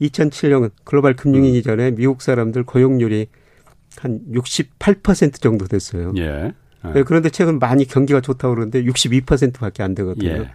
[0.00, 1.62] 2007년 글로벌 금융위기 음.
[1.62, 3.26] 전에 미국 사람들 고용률이
[3.98, 6.12] 한 68% 정도 됐어요.
[6.16, 6.52] 예.
[6.94, 7.02] 예.
[7.02, 10.30] 그런데 최근 많이 경기가 좋다고 그러는데 62%밖에 안 되거든요.
[10.30, 10.50] 예.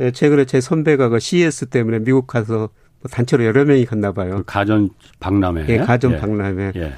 [0.00, 0.10] 예.
[0.10, 2.70] 최근에 제 선배가 그 CES 때문에 미국 가서
[3.00, 4.36] 뭐 단체로 여러 명이 갔나 봐요.
[4.38, 5.66] 그 가전 박람회.
[5.68, 6.18] 예, 가전 예.
[6.18, 6.72] 박람회.
[6.76, 6.94] 예.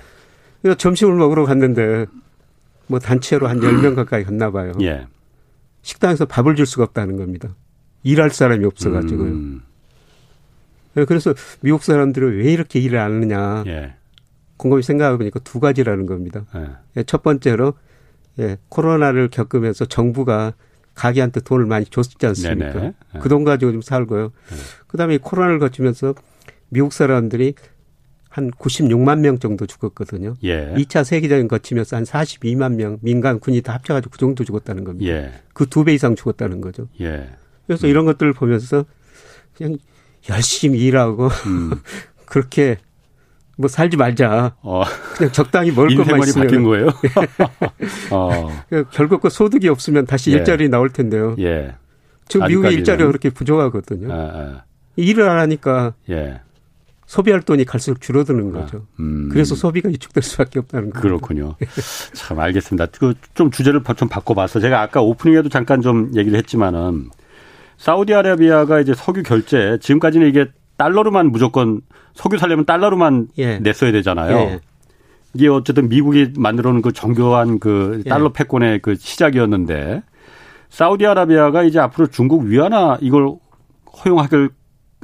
[0.63, 2.07] 그래서 점심을 먹으러 갔는데
[2.87, 4.73] 뭐 단체로 한 10명 가까이 갔나 봐요.
[4.81, 5.07] 예.
[5.83, 7.55] 식당에서 밥을 줄 수가 없다는 겁니다.
[8.07, 9.29] 일할 사람이 없어가지고요.
[9.29, 9.63] 음.
[10.97, 13.65] 예, 그래서 미국 사람들은 왜 이렇게 일을 안 하느냐.
[13.67, 13.95] 예.
[14.57, 16.45] 곰곰이 생각해 보니까 두 가지라는 겁니다.
[16.55, 16.67] 예.
[16.99, 17.03] 예.
[17.03, 17.75] 첫 번째로
[18.39, 20.55] 예, 코로나를 겪으면서 정부가
[20.95, 22.85] 가게한테 돈을 많이 줬지 않습니까?
[22.85, 23.19] 예.
[23.19, 24.29] 그돈 가지고 좀 살고요.
[24.51, 24.57] 네.
[24.87, 26.15] 그다음에 코로나를 거치면서
[26.69, 27.55] 미국 사람들이
[28.29, 30.35] 한 96만 명 정도 죽었거든요.
[30.45, 30.73] 예.
[30.77, 35.13] 2차 세계대전 거치면서 한 42만 명 민간 군이 다 합쳐가지고 그 정도 죽었다는 겁니다.
[35.13, 35.33] 예.
[35.55, 36.89] 그두 배 이상 죽었다는 거죠.
[37.67, 37.75] 예.
[37.75, 37.91] 그래서 음.
[37.91, 38.85] 이런 것들을 보면서
[39.57, 39.79] 그냥
[40.29, 41.73] 열심히 일하고 음.
[42.27, 42.79] 그렇게
[43.57, 44.57] 뭐 살지 말자.
[44.61, 44.83] 어.
[45.17, 46.47] 그냥 적당히 먹을 것만 있으면.
[46.47, 46.89] 바뀐 거예요?
[48.13, 48.51] 어.
[48.93, 50.37] 결국 그 소득이 없으면 다시 예.
[50.37, 51.35] 일자리 나올 텐데요.
[51.39, 51.75] 예.
[52.29, 54.13] 지금 미국의 일자리가 그렇게 부족하거든요.
[54.13, 54.65] 아, 아.
[54.97, 56.41] 일을 안 하니까 예.
[57.07, 58.79] 소비할 돈이 갈수록 줄어드는 거죠.
[58.79, 59.29] 아, 음.
[59.31, 61.01] 그래서 소비가 위축될 수밖에 없다는 거죠.
[61.01, 61.55] 그렇군요.
[62.13, 62.87] 참 알겠습니다.
[62.87, 67.11] 그좀 주제를 좀 바꿔봐서 제가 아까 오프닝에도 잠깐 좀 얘기를 했지만은
[67.79, 71.81] 사우디아라비아가 이제 석유 결제 지금까지는 이게 달러로만 무조건
[72.15, 73.59] 석유 살려면 달러로만 예.
[73.59, 74.37] 냈어야 되잖아요.
[74.37, 74.61] 예.
[75.35, 78.09] 이게 어쨌든 미국이 만들어 놓은 그 정교한 그 예.
[78.09, 80.03] 달러 패권의 그 시작이었는데
[80.71, 83.35] 사우디아라비아가 이제 앞으로 중국 위안화 이걸
[84.05, 84.51] 허용하길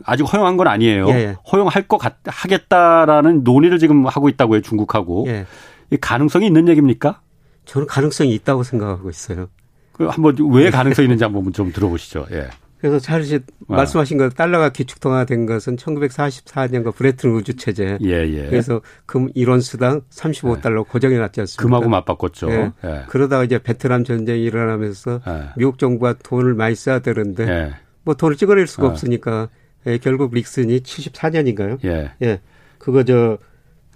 [0.04, 1.08] 아직 허용한 건 아니에요.
[1.08, 1.12] 예.
[1.12, 1.37] 예.
[1.52, 5.26] 허용할 것 같, 하겠다라는 논의를 지금 하고 있다고요, 중국하고.
[5.28, 5.46] 예.
[5.90, 7.20] 이 가능성이 있는 얘기입니까?
[7.66, 9.48] 저는 가능성이 있다고 생각하고 있어요.
[9.92, 12.26] 그 한번 왜 가능성이 있는지 한번 좀 들어보시죠.
[12.32, 12.48] 예.
[12.82, 13.76] 그래서 잘 아.
[13.76, 17.96] 말씀하신 것 달러가 기축통화된 것은 1944년과 브레튼 우주 체제.
[18.02, 18.46] 예, 예.
[18.48, 20.84] 그래서 금 1원 수당 35달러 예.
[20.90, 21.62] 고정해 놨지 않습니까?
[21.62, 22.50] 금하고 맞바꿨죠.
[22.50, 22.72] 예.
[22.84, 23.04] 예.
[23.08, 25.50] 그러다가 이제 베트남 전쟁이 일어나면서 예.
[25.56, 27.74] 미국 정부가 돈을 많이 써야 되는데 예.
[28.02, 29.48] 뭐 돈을 찍어낼 수가 없으니까
[29.86, 31.84] 예, 결국 릭슨이 74년인가요?
[31.84, 32.10] 예.
[32.22, 32.40] 예.
[32.78, 33.38] 그거 저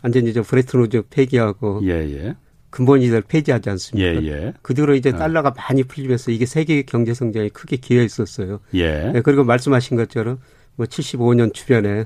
[0.01, 2.37] 완전히 저 브레튼 우주 폐기하고 예, 예.
[2.77, 4.23] 근본이익을 폐지하지 않습니까?
[4.23, 4.53] 예, 예.
[4.61, 5.13] 그 뒤로 이제 어.
[5.17, 8.61] 달러가 많이 풀리면서 이게 세계 경제 성장에 크게 기여했었어요.
[8.75, 9.13] 예.
[9.13, 10.39] 네, 그리고 말씀하신 것처럼
[10.75, 12.05] 뭐 75년 주변에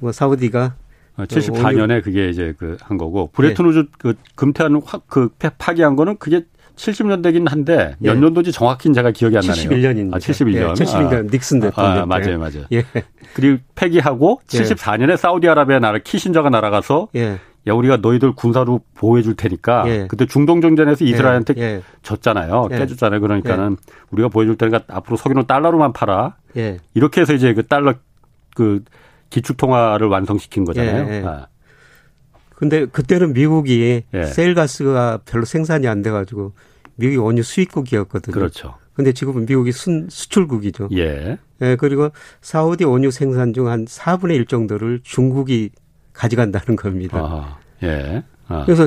[0.00, 0.74] 뭐 사우디가
[1.16, 3.82] 74년에 어, 그게 이제 그 한 거고 브레튼 우즈 예.
[3.98, 6.42] 그 금태한 확그 파기한 거는 그게
[6.74, 8.20] 70년 되긴 한데 몇 예.
[8.20, 9.68] 년도인지 정확히는 제가 기억이 안 나네요.
[9.68, 10.14] 71년입니다.
[10.14, 10.54] 아, 71년.
[10.56, 11.30] 예, 71년 아.
[11.30, 11.92] 닉슨 대통령.
[11.92, 12.64] 아, 맞아요, 맞아요.
[12.72, 12.84] 예.
[13.34, 17.38] 그리고 폐기하고 74년에 사우디아라비아 나라 키신저가 날아가서 예.
[17.66, 20.06] 야 우리가 너희들 군사로 보호해 줄 테니까 예.
[20.08, 21.62] 그때 중동 정전에서 이스라엘한테 예.
[21.62, 21.82] 예.
[22.02, 22.68] 졌잖아요.
[22.72, 22.78] 예.
[22.78, 23.20] 깨졌잖아요.
[23.20, 23.92] 그러니까는 예.
[24.10, 26.36] 우리가 보여줄 테니까 앞으로 석유는 달러로만 팔아.
[26.56, 26.78] 예.
[26.94, 27.94] 이렇게 해서 이제 그 달러
[28.54, 28.82] 그
[29.28, 31.06] 기축 통화를 완성시킨 거잖아요.
[31.12, 31.24] 예, 예.
[31.24, 31.46] 아.
[32.56, 34.24] 근데 그때는 미국이 예.
[34.24, 36.52] 세일가스가 별로 생산이 안 돼가지고
[36.96, 38.34] 미국이 원유 수입국이었거든요.
[38.34, 38.74] 그렇죠.
[38.94, 40.88] 근데 지금은 미국이 순, 수출국이죠.
[40.92, 41.38] 예.
[41.62, 42.10] 예, 그리고
[42.42, 45.70] 사우디 원유 생산 중 한 4분의 1 정도를 중국이
[46.20, 47.18] 가져간다는 겁니다.
[47.18, 48.22] 아, 예.
[48.46, 48.64] 아.
[48.66, 48.86] 그래서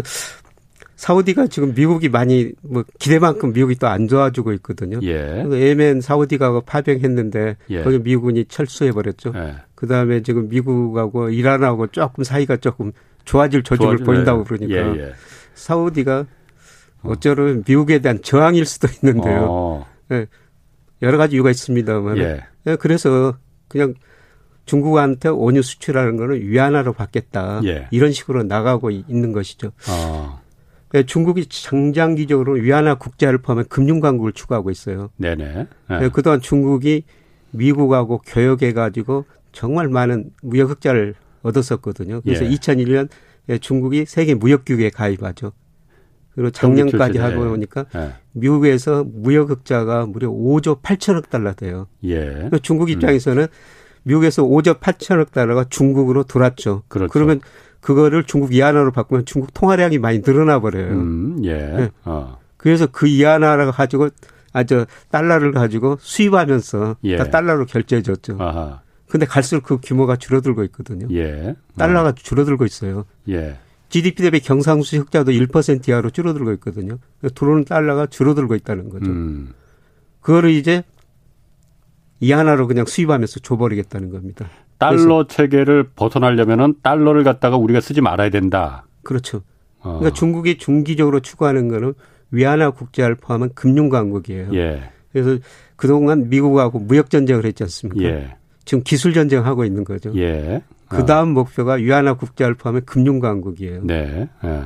[0.95, 4.99] 사우디가 지금 미국이 많이 뭐 기대만큼 미국이 또 안 도와주고 있거든요.
[5.01, 5.43] 예.
[5.51, 7.83] 예멘 사우디가 파병했는데 예.
[7.83, 9.33] 거기 미군이 철수해 버렸죠.
[9.35, 9.55] 예.
[9.73, 12.91] 그 다음에 지금 미국하고 이란하고 조금 사이가 조금
[13.25, 14.43] 좋아질 조짐을 좋아질, 보인다고 예.
[14.43, 15.13] 그러니까 예, 예.
[15.55, 16.25] 사우디가
[17.01, 19.47] 어쩌면 미국에 대한 저항일 수도 있는데요.
[19.49, 19.85] 어.
[20.11, 20.27] 예.
[21.01, 22.17] 여러 가지 이유가 있습니다만.
[22.19, 22.43] 예.
[22.67, 22.75] 예.
[22.75, 23.35] 그래서
[23.67, 23.95] 그냥
[24.65, 27.61] 중국한테 원유 수출하는 거는 위안화로 받겠다.
[27.65, 27.87] 예.
[27.91, 29.71] 이런 식으로 나가고 있는 것이죠.
[29.89, 30.41] 어.
[30.95, 35.09] 예, 중국이 장장기적으로 위안화 국제화를 포함한 금융 강국을 추구하고 있어요.
[35.17, 35.53] 네네.
[35.89, 35.99] 네.
[36.01, 37.03] 예, 그동안 중국이
[37.51, 42.21] 미국하고 교역해 가지고 정말 많은 무역 흑자를 얻었었거든요.
[42.21, 42.49] 그래서 예.
[42.49, 43.09] 2001년
[43.59, 45.51] 중국이 세계 무역 규계에 가입하죠.
[46.35, 48.13] 그리고 작년까지 하고 보니까 예.
[48.31, 51.87] 미국에서 무역 흑자가 무려 5조 8천억 달러 돼요.
[52.05, 52.49] 예.
[52.61, 53.47] 중국 입장에서는 음.
[54.03, 56.83] 미국에서 5조 8천억 달러가 중국으로 돌았죠.
[56.87, 57.11] 그렇죠.
[57.11, 57.41] 그러면
[57.79, 60.91] 그거를 중국 이하나로 바꾸면 중국 통화량이 많이 늘어나 버려요.
[60.91, 61.53] 음, 예.
[61.53, 61.91] 네.
[62.05, 62.37] 어.
[62.57, 64.09] 그래서 그 이하나를 가지고
[64.53, 67.17] 아저 달러를 가지고 수입하면서 예.
[67.17, 68.37] 다 달러로 결제해 줬죠.
[68.39, 68.81] 아하.
[69.09, 71.07] 근데 갈수록 그 규모가 줄어들고 있거든요.
[71.11, 71.55] 예.
[71.77, 72.13] 달러가 어.
[72.13, 73.05] 줄어들고 있어요.
[73.29, 73.57] 예.
[73.89, 76.97] GDP 대비 경상수지 흑자도 1% 이하로 줄어들고 있거든요.
[77.35, 79.05] 들어오는 달러가 줄어들고 있다는 거죠.
[79.05, 79.53] 음.
[80.21, 80.83] 그거를 이제
[82.23, 84.49] 이 하나로 그냥 수입하면서 줘버리겠다는 겁니다.
[84.77, 88.85] 달러 체계를 벗어나려면은 달러를 갖다가 우리가 쓰지 말아야 된다.
[89.03, 89.41] 그렇죠.
[89.79, 89.99] 어.
[89.99, 91.93] 그러니까 중국이 중기적으로 추구하는 거는
[92.31, 94.53] 위안화 국제화를 포함한 금융 강국이에요.
[94.53, 94.89] 예.
[95.11, 95.37] 그래서
[95.75, 98.09] 그동안 미국하고 무역 전쟁을 했지 않습니까?
[98.09, 98.37] 예.
[98.63, 100.13] 지금 기술 전쟁 하고 있는 거죠.
[100.15, 100.63] 예.
[100.87, 101.05] 그 어.
[101.05, 103.81] 다음 목표가 위안화 국제화를 포함한 금융 강국이에요.
[103.83, 104.29] 네.
[104.45, 104.61] 예.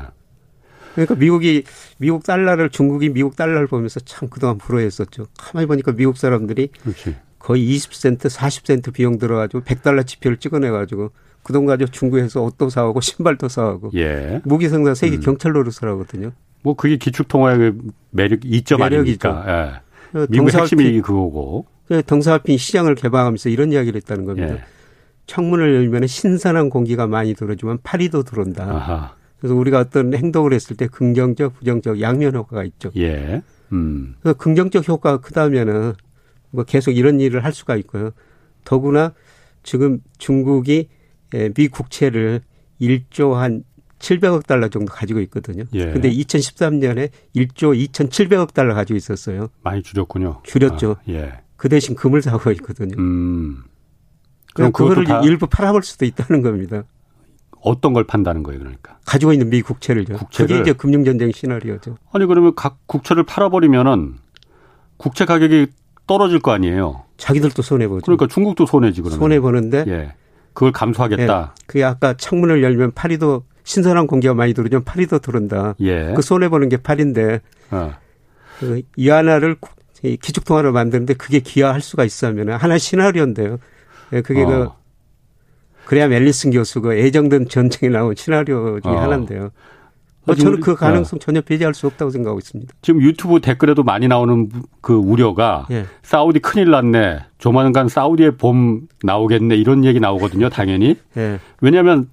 [0.93, 1.63] 그러니까 미국이
[1.97, 5.25] 미국 달러를 중국이 미국 달러를 보면서 참 그동안 불어했었죠.
[5.37, 7.15] 가만히 보니까 미국 사람들이 그렇지.
[7.39, 11.11] 거의 20센트, 40센트 비용 들어가지고 100달러 지표를 찍어내가지고
[11.47, 14.41] 그 돈 가지고 중국에서 옷도 사오고 신발도 사오고 예.
[14.43, 15.21] 무기 생산 세계 음.
[15.21, 16.31] 경찰 노릇을 하거든요.
[16.61, 17.77] 뭐 그게 기축 통화의 그
[18.11, 18.81] 매력 이점.
[18.81, 19.81] 아닙니까?
[20.13, 20.25] 예.
[20.29, 21.65] 미국 핵심이 그거고.
[22.05, 24.55] 덩사핀 시장을 개방하면서 이런 이야기를 했다는 겁니다.
[24.55, 24.63] 예.
[25.27, 28.65] 창문을 열면 신선한 공기가 많이 들어오지만 파리도 들어온다.
[28.65, 29.15] 아하.
[29.39, 32.91] 그래서 우리가 어떤 행동을 했을 때 긍정적, 부정적 양면 효과가 있죠.
[32.97, 33.41] 예.
[33.71, 34.15] 음.
[34.21, 35.93] 그래서 긍정적 효과가 크다면은
[36.51, 38.11] 뭐 계속 이런 일을 할 수가 있고요.
[38.63, 39.13] 더구나
[39.63, 40.89] 지금 중국이
[41.55, 42.41] 미 국채를
[42.81, 43.63] 1조 한
[43.99, 45.63] 700억 달러 정도 가지고 있거든요.
[45.73, 45.91] 예.
[45.91, 49.49] 근데 2013년에 1조 2,700억 달러 가지고 있었어요.
[49.63, 50.41] 많이 줄였군요.
[50.43, 50.97] 줄였죠.
[50.99, 51.33] 아, 예.
[51.55, 52.95] 그 대신 금을 사고 있거든요.
[52.99, 53.63] 음.
[54.53, 56.83] 그럼 그거를 일부 팔아볼 수도 있다는 겁니다.
[57.59, 58.99] 어떤 걸 판다는 거예요, 그러니까?
[59.05, 60.17] 가지고 있는 미 국채를요.
[60.17, 61.97] 국채를 그게 이제 금융전쟁 시나리오죠.
[62.11, 64.15] 아니 그러면 각 국채를 팔아버리면은
[64.97, 65.67] 국채 가격이
[66.07, 67.03] 떨어질 거 아니에요.
[67.17, 68.01] 자기들도 손해 보죠.
[68.05, 69.19] 그러니까 중국도 손해지 그러면.
[69.19, 69.83] 손해 보는데.
[69.87, 70.13] 예.
[70.53, 71.53] 그걸 감수하겠다.
[71.55, 71.63] 예.
[71.67, 75.75] 그게 아까 창문을 열면 파리도 신선한 공기가 많이 들어오면 파리도 들어온다.
[75.81, 76.13] 예.
[76.15, 77.41] 그 손해 보는 게 파리인데.
[77.71, 77.93] 어.
[78.59, 79.57] 그 이하나를
[80.01, 83.57] 기축통화로 만드는데 그게 기하할 수가 있으면 하나 시나리오인데요.
[84.13, 84.75] 예, 그게 그 어.
[85.83, 88.99] 그 그래야 멜리슨 교수 가 애정된 전쟁에 나온 시나리오 중에 어.
[88.99, 89.51] 하나인데요.
[90.27, 91.19] 뭐 저는 그 가능성 어.
[91.19, 92.73] 전혀 배제할 수 없다고 생각하고 있습니다.
[92.81, 94.49] 지금 유튜브 댓글에도 많이 나오는
[94.81, 95.85] 그 우려가 예.
[96.03, 97.19] 사우디 큰일 났네.
[97.37, 99.55] 조만간 사우디의 봄 나오겠네.
[99.55, 100.49] 이런 얘기 나오거든요.
[100.49, 100.95] 당연히.
[101.17, 101.39] 예.
[101.61, 102.09] 왜냐하면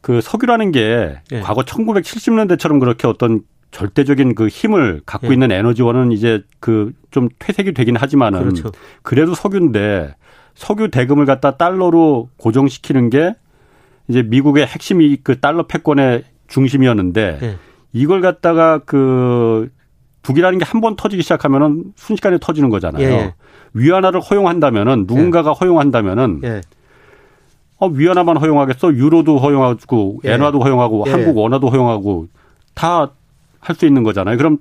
[0.00, 1.40] 그 석유라는 게 예.
[1.40, 3.40] 과거 1970년대처럼 그렇게 어떤
[3.72, 5.32] 절대적인 그 힘을 갖고 예.
[5.32, 8.70] 있는 에너지원은 이제 그 좀 퇴색이 되긴 하지만은 그렇죠.
[9.00, 10.14] 그래도 석유인데
[10.54, 13.34] 석유 대금을 갖다 달러로 고정시키는 게
[14.08, 17.56] 이제 미국의 핵심이 그 달러 패권의 중심이었는데 네.
[17.92, 19.68] 이걸 갖다가 그
[20.22, 23.06] 북이라는 게 한 번 터지기 시작하면은 순식간에 터지는 거잖아요.
[23.06, 23.34] 예.
[23.74, 25.54] 위안화를 허용한다면은 누군가가 예.
[25.60, 26.60] 허용한다면은 예.
[27.78, 28.92] 어 위안화만 허용하겠어?
[28.94, 30.32] 유로도 허용하고 예.
[30.32, 31.10] 엔화도 허용하고 예.
[31.10, 32.26] 한국 원화도 허용하고
[32.74, 33.10] 다
[33.60, 34.36] 할 수 있는 거잖아요.
[34.36, 34.58] 그럼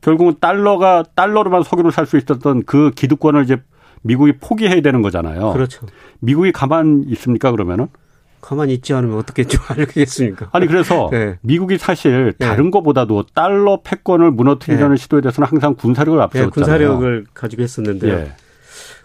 [0.00, 3.56] 결국은 달러가 달러로만 석유를 살 수 있었던 그 기득권을 이제
[4.02, 5.52] 미국이 포기해야 되는 거잖아요.
[5.52, 5.86] 그렇죠.
[6.20, 7.88] 미국이 가만 있습니까 그러면은?
[8.44, 10.50] 가만히 있지 않으면 어떻게 좀 알겠습니까?
[10.52, 11.38] 아니 그래서 네.
[11.40, 12.46] 미국이 사실 네.
[12.46, 12.70] 다른 네.
[12.72, 15.02] 것보다도 달러 패권을 무너뜨리려는 네.
[15.02, 16.50] 시도에 대해서는 항상 군사력을 앞세웠잖아요.
[16.50, 18.12] 네, 군사력을 가지고 했었는데요.
[18.12, 18.32] 예.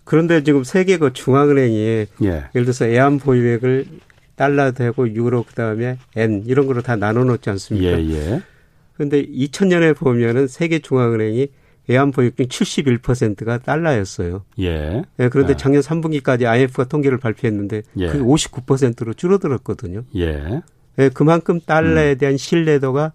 [0.04, 1.78] 그런데 지금 세계 그 중앙은행이
[2.23, 2.28] 예.
[2.54, 3.86] 예를 들어서 애완 보유액을
[4.36, 7.97] 달러 되고 유로 그다음에 엔 이런 거로 다 나눠 놓지 않습니까?
[7.97, 8.41] 예, 예.
[8.95, 11.47] 그런데 2000년에 보면은 세계 중앙은행이
[11.89, 14.45] 외환보유 중 71%가 달러였어요.
[14.60, 15.02] 예.
[15.19, 15.58] 예 그런데 아.
[15.58, 18.08] 작년 3분기까지 IMF가 통계를 발표했는데 예.
[18.08, 20.04] 그게 59%로 줄어들었거든요.
[20.15, 20.62] 예.
[20.99, 22.17] 예 그만큼 달러에 음.
[22.19, 23.13] 대한 신뢰도가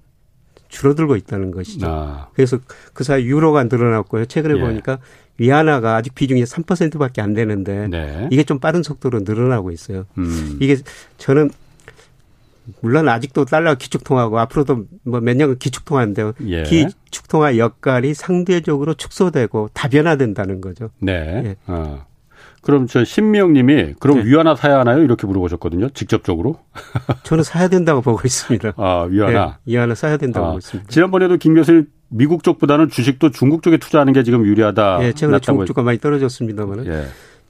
[0.68, 1.86] 줄어들고 있다는 것이죠.
[1.88, 2.28] 아.
[2.34, 2.58] 그래서
[2.92, 4.26] 그 사이 유로가 늘어났고요.
[4.26, 4.60] 최근에 예.
[4.60, 4.98] 보니까
[5.38, 8.28] 위안화가 아직 비중이 3%밖에 안 되는데 네.
[8.32, 10.04] 이게 좀 빠른 속도로 늘어나고 있어요.
[10.18, 10.58] 음.
[10.60, 10.76] 이게
[11.18, 11.50] 저는
[12.80, 16.32] 물론 아직도 달러 기축통화고 앞으로도 뭐 몇 년간 기축통화인데요.
[16.48, 16.62] 예.
[16.62, 20.90] 기축통화 역할이 상대적으로 축소되고 다변화된다는 거죠.
[21.00, 21.42] 네.
[21.44, 21.56] 예.
[21.66, 22.06] 어.
[22.62, 24.24] 그럼 저 신미영님이 그럼 네.
[24.24, 25.02] 위안화 사야 하나요?
[25.02, 25.90] 이렇게 물어보셨거든요.
[25.90, 26.60] 직접적으로.
[27.24, 28.72] 저는 사야 된다고 보고 있습니다.
[28.78, 29.58] 아 위안화.
[29.66, 29.72] 네.
[29.72, 30.88] 위안화 사야 된다고 아, 보고 있습니다.
[30.90, 34.98] 지난번에도 김 교수님 미국 쪽보다는 주식도 중국 쪽에 투자하는 게 지금 유리하다.
[35.02, 36.86] 예, 최근에 중국 주가 많이 떨어졌습니다만은.
[36.86, 37.04] 예.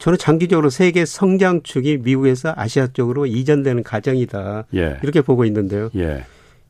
[0.05, 4.67] 저는 장기적으로 세계 성장축이 미국에서 아시아 쪽으로 이전되는 과정이다.
[4.75, 4.99] 예.
[5.03, 5.88] 이렇게 보고 있는데요.
[5.97, 6.27] 예.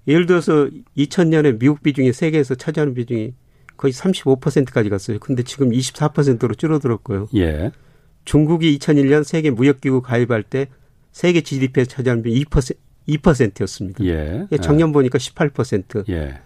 [0.07, 3.35] 예를 들어서 2000년에 미국 비중이 세계에서 차지하는 비중이
[3.77, 5.19] 거의 35%까지 갔어요.
[5.19, 7.27] 근데 지금 24%로 줄어들었고요.
[7.35, 7.73] 예.
[8.25, 10.69] 중국이 2001년 세계 무역기구 가입할 때
[11.11, 12.77] 세계 GDP에 차지하는 비중이 2%,
[13.09, 14.05] 2%였습니다.
[14.05, 14.47] 예.
[14.53, 14.57] 예.
[14.59, 16.09] 작년 보니까 18%.
[16.09, 16.39] 예.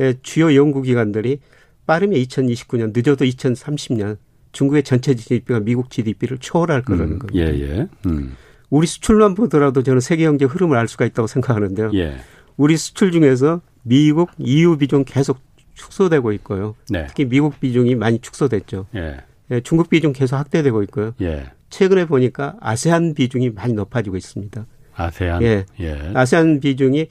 [0.00, 0.14] 예.
[0.22, 1.38] 주요 연구기관들이
[1.86, 4.16] 빠르면 2029년, 늦어도 2030년
[4.54, 7.38] 중국의 전체 GDP가 미국 GDP를 초월할 거라는 음, 겁니다.
[7.38, 7.88] 예, 예.
[8.06, 8.34] 음.
[8.70, 11.90] 우리 수출만 보더라도 저는 세계 경제 흐름을 알 수가 있다고 생각하는데요.
[11.94, 12.16] 예.
[12.56, 15.40] 우리 수출 중에서 미국, EU 비중 계속
[15.74, 16.74] 축소되고 있고요.
[16.88, 17.06] 네.
[17.08, 18.86] 특히 미국 비중이 많이 축소됐죠.
[18.94, 19.18] 예.
[19.50, 21.12] 예, 중국 비중 계속 확대되고 있고요.
[21.20, 21.50] 예.
[21.68, 24.66] 최근에 보니까 아세안 비중이 많이 높아지고 있습니다.
[24.94, 25.42] 아세안?
[25.42, 25.66] 예.
[25.80, 26.12] 예.
[26.14, 27.08] 아세안 비중이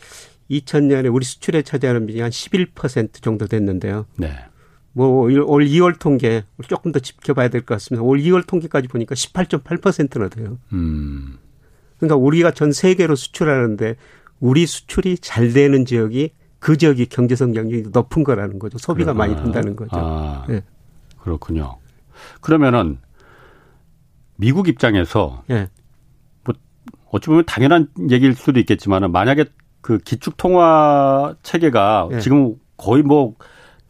[0.49, 4.06] 2000년에 우리 수출에 차지하는 비중이 한 11% 정도 됐는데요.
[4.17, 4.34] 네.
[4.93, 8.03] 뭐올 2월 통계 조금 더 지켜봐야 될 것 같습니다.
[8.03, 10.58] 올 2월 통계까지 보니까 18.8%나 돼요.
[10.71, 11.38] 음.
[11.97, 13.95] 그러니까 우리가 전 세계로 수출하는데
[14.39, 18.77] 우리 수출이 잘 되는 지역이 그 지역이 경제 성장률이 높은 거라는 거죠.
[18.77, 19.34] 소비가 그러나.
[19.34, 19.91] 많이 된다는 거죠.
[19.93, 20.62] 아, 네.
[21.19, 21.77] 그렇군요.
[22.41, 22.99] 그러면은
[24.36, 25.69] 미국 입장에서 네.
[26.43, 26.53] 뭐
[27.12, 29.45] 어찌 보면 당연한 얘기일 수도 있겠지만은 만약에
[29.82, 32.19] 그 기축 통화 체계가 네.
[32.19, 33.36] 지금 거의 뭐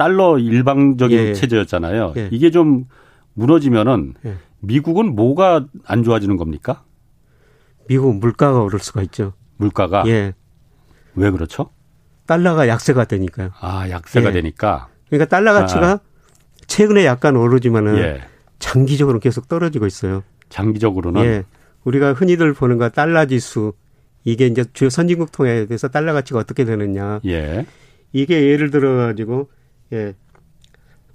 [0.04, 1.34] 달러 일방적인 예.
[1.34, 2.14] 체제였잖아요.
[2.18, 2.28] 예.
[2.30, 2.88] 이게 좀
[3.36, 4.36] 무너지면은 예.
[4.60, 6.84] 미국은 뭐가 안 좋아지는 겁니까?
[7.88, 9.32] 미국은 물가가 오를 수가 있죠.
[9.56, 10.04] 물가가?
[10.08, 10.34] 예.
[11.16, 11.70] 왜 그렇죠?
[12.26, 13.52] 달러가 약세가 되니까요.
[13.62, 14.34] 아, 약세가 예.
[14.34, 14.90] 되니까.
[15.08, 16.00] 그러니까 달러 가치가 아.
[16.68, 18.22] 최근에 약간 오르지만은 예.
[18.60, 20.22] 장기적으로 계속 떨어지고 있어요.
[20.50, 21.44] 장기적으로는 예.
[21.86, 23.72] 우리가 흔히들 보는 거 달러 지수
[24.26, 27.22] 이게 이제 주요 선진국 통해에 대해서 달러 가치가 어떻게 되느냐.
[27.26, 27.66] 예.
[28.12, 29.50] 이게 예를 들어 가지고
[29.92, 30.14] 예.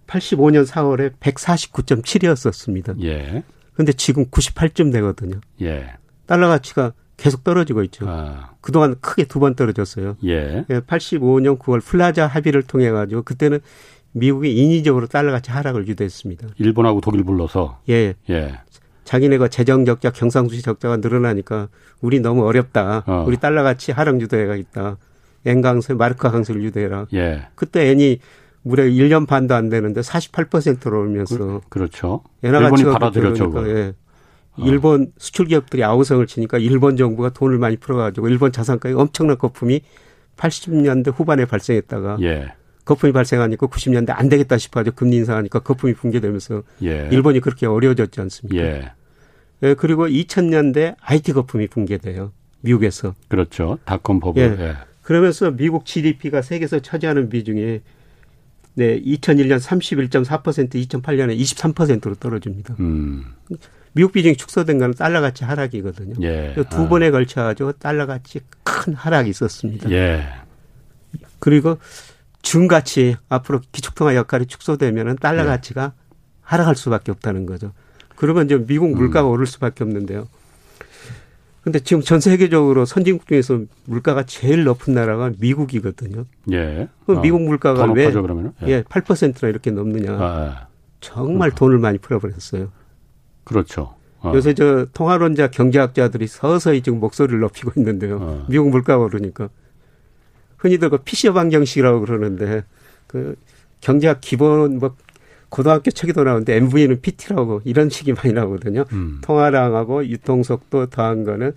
[0.07, 3.03] 85년 4월에 149.7이었었습니다.
[3.05, 3.43] 예.
[3.75, 5.41] 근데 지금 98점 되거든요.
[5.63, 5.95] 예.
[6.27, 8.07] 달러 가치가 계속 떨어지고 있죠.
[8.09, 8.51] 아.
[8.61, 10.17] 그동안 크게 두 번 떨어졌어요.
[10.25, 10.65] 예.
[10.69, 13.61] 85년 예, 9월 플라자 합의를 통해 가지고 그때는
[14.13, 16.49] 미국이 인위적으로 달러 가치 하락을 유도했습니다.
[16.59, 18.15] 일본하고 독일 불러서 예.
[18.31, 18.61] 예.
[19.05, 21.69] 자기네가 재정 적자, 경상수지 적자가 늘어나니까
[22.01, 23.05] 우리 너무 어렵다.
[23.07, 23.25] 어.
[23.27, 24.99] 우리 달러 가치 하락 유도해야겠다.
[25.47, 27.07] 엔 강세, 마르크 강세를 유도해라.
[27.15, 27.49] 예.
[27.55, 28.19] 그때 애니
[28.69, 33.51] 무려 1년 반도 안 되는데 48%로 오면서 그, 렇죠 일본이 받아들였죠.
[33.51, 33.95] 그러니까, 예.
[34.53, 34.65] 어.
[34.67, 39.81] 일본 수출 기업들이 아우성을 치니까 일본 정부가 돈을 많이 풀어가지고 일본 자산가에 엄청난 거품이
[40.37, 42.53] 80년대 후반에 발생했다가 예.
[42.85, 47.09] 거품이 발생하니까 90년대 안 되겠다 싶어가지고 금리 인상하니까 거품이 붕괴되면서 예.
[47.11, 48.63] 일본이 그렇게 어려워졌지 않습니까?
[48.63, 48.93] 예.
[49.63, 49.75] 예.
[49.75, 52.33] 그리고 2000년대 IT 거품이 붕괴돼요.
[52.61, 53.15] 미국에서.
[53.29, 53.79] 그렇죠.
[53.87, 54.43] 닷컴 버블.
[54.43, 54.63] 예.
[54.63, 54.77] 예.
[55.03, 57.81] 그러면서 미국 GDP가 세계에서 차지하는 비중이
[58.79, 62.77] 네, 2001년 31.4%, 2008년에 23%로 떨어집니다.
[62.79, 63.25] 음.
[63.93, 66.15] 미국 비중이 축소된 건 달러 가치 하락이거든요.
[66.23, 66.55] 예.
[66.71, 66.89] 두 아.
[66.89, 69.91] 번에 걸쳐 가지고 달러 가치 큰 하락이 있었습니다.
[69.91, 70.23] 예.
[71.41, 71.79] 그리고
[72.43, 75.47] 중가치 앞으로 기축통화 역할이 축소되면은 달러 예.
[75.47, 75.95] 가치가
[76.43, 77.73] 하락할 수밖에 없다는 거죠.
[78.15, 79.33] 그러면 이제 미국 물가가 음.
[79.33, 80.29] 오를 수밖에 없는데요.
[81.69, 86.25] 근데 지금 전 세계적으로 선진국 중에서 물가가 제일 높은 나라가 미국이거든요.
[86.51, 86.89] 예.
[87.05, 87.21] 그럼 어.
[87.21, 88.69] 미국 물가가 왜 높아져, 예.
[88.69, 90.13] 예, 8%나 이렇게 넘느냐.
[90.13, 90.67] 아, 예.
[91.01, 92.73] 정말 돈을 많이 풀어버렸어요.
[93.45, 93.95] 그렇죠.
[94.21, 94.33] 어.
[94.35, 98.17] 요새 저 통화론자 경제학자들이 서서히 지금 목소리를 높이고 있는데요.
[98.19, 98.47] 어.
[98.49, 99.51] 미국 물가가 오르니까.
[100.57, 102.65] 흔히들 그 피셔 방정식이라고 그러는데
[103.07, 103.37] 그
[103.83, 104.97] 경제학 기본 뭐
[105.49, 108.85] 고등학교 책에도 나오는데 MV는 PT라고 이런 식이 많이 나오거든요.
[108.93, 109.19] 음.
[109.23, 111.53] 통화량하고 유통속도 더한 거는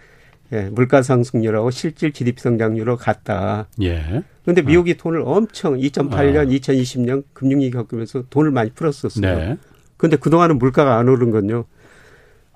[0.53, 3.67] 예, 물가 상승률하고 실질 GDP 성장률로 같다.
[3.81, 4.23] 예.
[4.43, 4.95] 그런데 미국이 어.
[4.97, 6.49] 돈을 엄청 2008년, 어.
[6.49, 9.21] 2020년 금융위기 겪으면서 돈을 많이 풀었었어요.
[9.21, 9.57] 네.
[9.95, 11.65] 그런데 그동안은 물가가 안 오른 건요.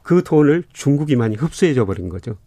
[0.04, 2.38] 그 돈을 중국이 많이 흡수해줘 버린 거죠.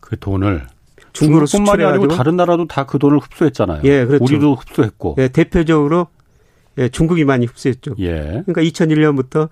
[0.00, 0.66] 그 돈을
[1.12, 3.82] 중국으로 수출이 아니고 다른 나라도 다 그 돈을 흡수했잖아요.
[3.84, 4.24] 예, 그렇죠.
[4.24, 5.16] 우리도 흡수했고.
[5.18, 6.08] 예, 대표적으로
[6.78, 7.94] 예, 중국이 많이 흡수했죠.
[7.98, 8.42] 예.
[8.46, 9.48] 그러니까 2001년부터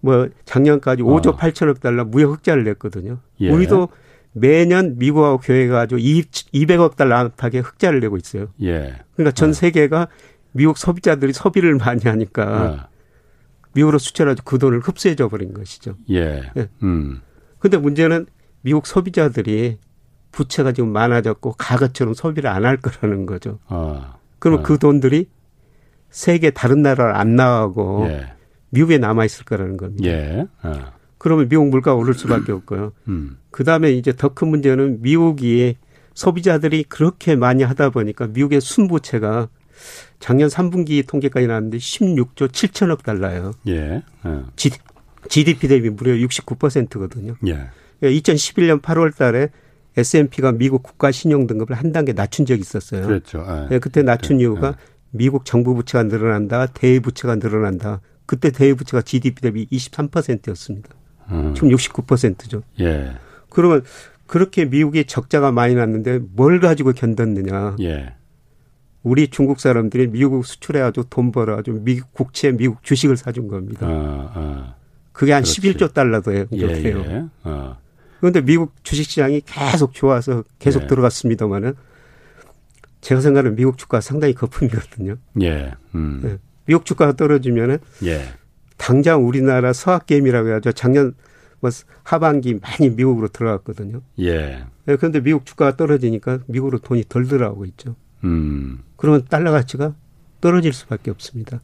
[0.00, 1.36] 뭐 작년까지 5조 어.
[1.36, 3.18] 8천억 달러 무역 흑자를 냈거든요.
[3.40, 3.50] 예.
[3.50, 3.88] 우리도
[4.32, 8.48] 매년 미국하고 교회가 주 200억 달러 안팎의 흑자를 내고 있어요.
[8.62, 8.94] 예.
[9.14, 9.52] 그러니까 전 어.
[9.52, 10.08] 세계가
[10.52, 12.88] 미국 소비자들이 소비를 많이 하니까 어.
[13.74, 15.96] 미국으로 수출해서 그 돈을 흡수해줘 버린 것이죠.
[16.10, 16.42] 예.
[16.56, 16.68] 예.
[16.82, 17.20] 음.
[17.58, 18.26] 근데 문제는
[18.62, 19.78] 미국 소비자들이
[20.30, 23.58] 부채가 지금 많아졌고 가가처럼 소비를 안 할 거라는 거죠.
[23.68, 24.14] 어.
[24.38, 24.62] 그러면 어.
[24.62, 25.26] 그 돈들이
[26.12, 28.32] 세계 다른 나라를 안 나가고 예.
[28.70, 30.08] 미국에 남아 있을 거라는 겁니다.
[30.08, 30.46] 예.
[30.62, 30.92] 어.
[31.18, 32.92] 그러면 미국 물가가 오를 수밖에 없고요.
[33.08, 33.38] 음.
[33.50, 35.76] 그 다음에 이제 더 큰 문제는 미국이
[36.14, 39.48] 소비자들이 그렇게 많이 하다 보니까 미국의 순부채가
[40.20, 43.52] 작년 3분기 통계까지 나왔는데 16조 7천억 달러예요.
[43.68, 44.02] 예.
[44.22, 44.46] 어.
[45.28, 47.36] GDP 대비 무려 69%거든요.
[47.46, 47.68] 예.
[48.02, 49.48] 2011년 8월 달에
[49.96, 53.06] S&P가 미국 국가 신용 등급을 한 단계 낮춘 적이 있었어요.
[53.06, 53.44] 그렇죠.
[53.46, 53.74] 예.
[53.74, 54.44] 예 그때 낮춘 예.
[54.44, 54.76] 이유가
[55.12, 58.00] 미국 정부 부채가 늘어난다, 대외 부채가 늘어난다.
[58.26, 60.90] 그때 대외 부채가 GDP 대비 23%였습니다.
[61.30, 61.54] 음.
[61.54, 62.62] 지금 69%죠.
[62.80, 63.12] 예.
[63.50, 63.84] 그러면
[64.26, 67.80] 그렇게 미국이 적자가 많이 났는데 뭘 가지고 견뎠느냐?
[67.82, 68.14] 예.
[69.02, 73.86] 우리 중국 사람들이 미국 수출해가지고 돈 벌어가지고 미국 국채, 미국 주식을 사준 겁니다.
[73.86, 74.74] 아, 아.
[75.12, 75.60] 그게 한 그렇지.
[75.60, 76.46] 11조 달러도 해요.
[76.52, 77.24] 예, 예.
[77.44, 77.76] 어.
[78.20, 80.86] 그런데 미국 주식시장이 계속 좋아서 계속 예.
[80.86, 81.74] 들어갔습니다마는
[83.02, 85.16] 제가 생각하는 미국 주가 상당히 거품이거든요.
[85.42, 85.74] 예.
[85.94, 86.20] 음.
[86.22, 86.38] 네.
[86.64, 88.22] 미국 주가가 떨어지면은 예.
[88.78, 90.72] 당장 우리나라 서학 게임이라고 해야죠.
[90.72, 91.14] 작년
[91.60, 91.70] 뭐
[92.04, 94.00] 하반기 많이 미국으로 들어갔거든요.
[94.20, 94.64] 예.
[94.84, 97.96] 네, 그런데 미국 주가가 떨어지니까 미국으로 돈이 덜 들어가고 있죠.
[98.24, 98.80] 음.
[98.96, 99.94] 그러면 달러 가치가
[100.40, 101.60] 떨어질 수밖에 없습니다.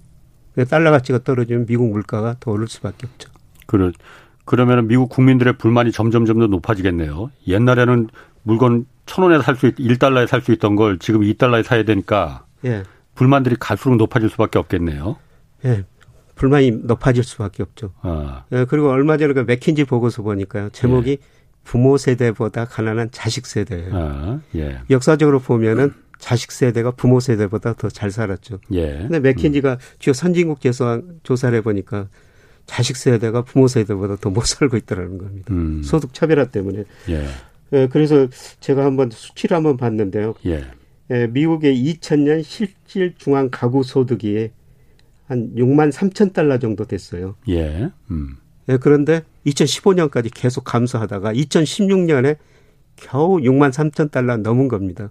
[0.68, 3.30] 달러 가치가 떨어지면 미국 물가가 더 오를 수밖에 없죠.
[3.66, 3.93] 그러,
[4.45, 7.30] 그러면 미국 국민들의 불만이 점점 점점 높아지겠네요.
[7.47, 8.09] 옛날에는
[8.43, 12.85] 물건 천 원에 살수 있, 1달러에 살 수 있던 걸 지금 2달러에 사야 되니까 예.
[13.15, 15.17] 불만들이 갈수록 높아질 수밖에 없겠네요.
[15.65, 15.85] 예.
[16.37, 17.93] 불만이 높아질 수밖에 없죠.
[18.03, 18.45] 아.
[18.53, 20.71] 예, 그리고 얼마 전에 그 맥킨지 보고서 보니까요.
[20.71, 21.17] 제목이 예.
[21.65, 23.91] 부모 세대보다 가난한 자식 세대예요.
[23.93, 24.79] 아, 예.
[24.89, 28.59] 역사적으로 보면은 자식 세대가 부모 세대보다 더 잘 살았죠.
[28.73, 28.99] 예.
[28.99, 29.79] 근데 맥킨지가 음.
[29.99, 30.61] 주요 선진국
[31.25, 32.07] 조사를 해보니까
[32.67, 35.53] 자식 세대가 부모 세대보다 더 못 살고 있다라는 겁니다.
[35.53, 35.83] 음.
[35.83, 36.85] 소득 차별화 때문에.
[37.09, 37.27] 예.
[37.73, 37.89] 예.
[37.89, 38.29] 그래서
[38.61, 40.35] 제가 한번 수치를 한번 봤는데요.
[40.47, 40.64] 예.
[41.11, 44.51] 예, 미국의 2000년 실질 중앙 가구 소득이
[45.27, 47.37] 한 6만 3천 달러 정도 됐어요.
[47.49, 47.91] 예.
[48.11, 48.37] 음.
[48.69, 52.37] 예, 그런데 2015년까지 계속 감소하다가 2016년에
[52.97, 55.11] 겨우 6만 3천 달러 넘은 겁니다.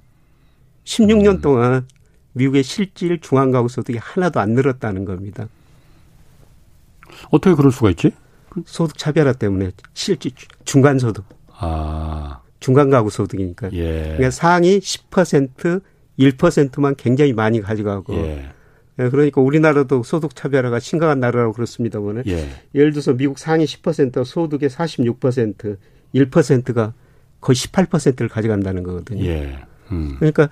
[0.83, 1.41] 16년 음.
[1.41, 1.87] 동안
[2.33, 5.47] 미국의 실질 중앙 가구 소득이 하나도 안 늘었다는 겁니다.
[7.31, 8.11] 어떻게 그럴 수가 있지?
[8.65, 10.31] 소득 차별화 때문에 실질
[10.65, 11.25] 중간 소득.
[11.51, 12.41] 아.
[12.59, 13.69] 중간 가구 소득이니까.
[13.73, 14.01] 예.
[14.03, 15.81] 그러니까 상위 10%
[16.19, 18.13] 1%만 굉장히 많이 가져가고.
[18.15, 18.49] 예.
[18.99, 19.09] 예.
[19.09, 22.49] 그러니까 우리나라도 소득 차별화가 심각한 나라라고 그렇습니다만 예.
[22.73, 25.77] 예를 들어서 미국 상위 10% 소득의 46%
[26.15, 26.93] 1%가
[27.39, 29.23] 거의 18%를 가져간다는 거거든요.
[29.25, 29.59] 예.
[29.91, 30.15] 음.
[30.17, 30.49] 그러니까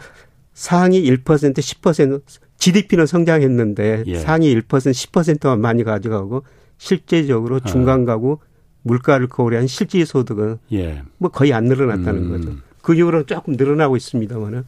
[0.53, 2.21] 상위 1% 10%
[2.57, 4.19] GDP는 성장했는데 예.
[4.19, 6.43] 상위 1% 10%만 많이 가져가고
[6.77, 7.67] 실제적으로 아.
[7.67, 8.39] 중간 가구
[8.85, 11.01] 물가를 거울한 실질 소득은 예.
[11.17, 12.29] 뭐 거의 안 늘어났다는 음.
[12.29, 12.55] 거죠.
[12.81, 14.63] 그 이후로는 조금 늘어나고 있습니다만은.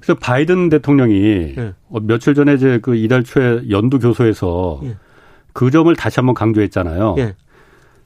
[0.00, 1.74] 그래서 바이든 대통령이 예.
[1.88, 4.96] 어, 며칠 전에 이제 그 이달 초에 연두 교소에서 예.
[5.52, 7.16] 그 점을 다시 한번 강조했잖아요.
[7.18, 7.34] 예.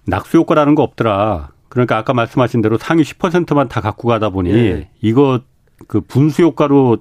[0.07, 1.51] 낙수 효과라는 거 없더라.
[1.69, 4.89] 그러니까 아까 말씀하신 대로 상위 10%만 다 갖고 가다 보니 예.
[5.03, 5.41] 이거
[5.87, 6.99] 그 분수 효과로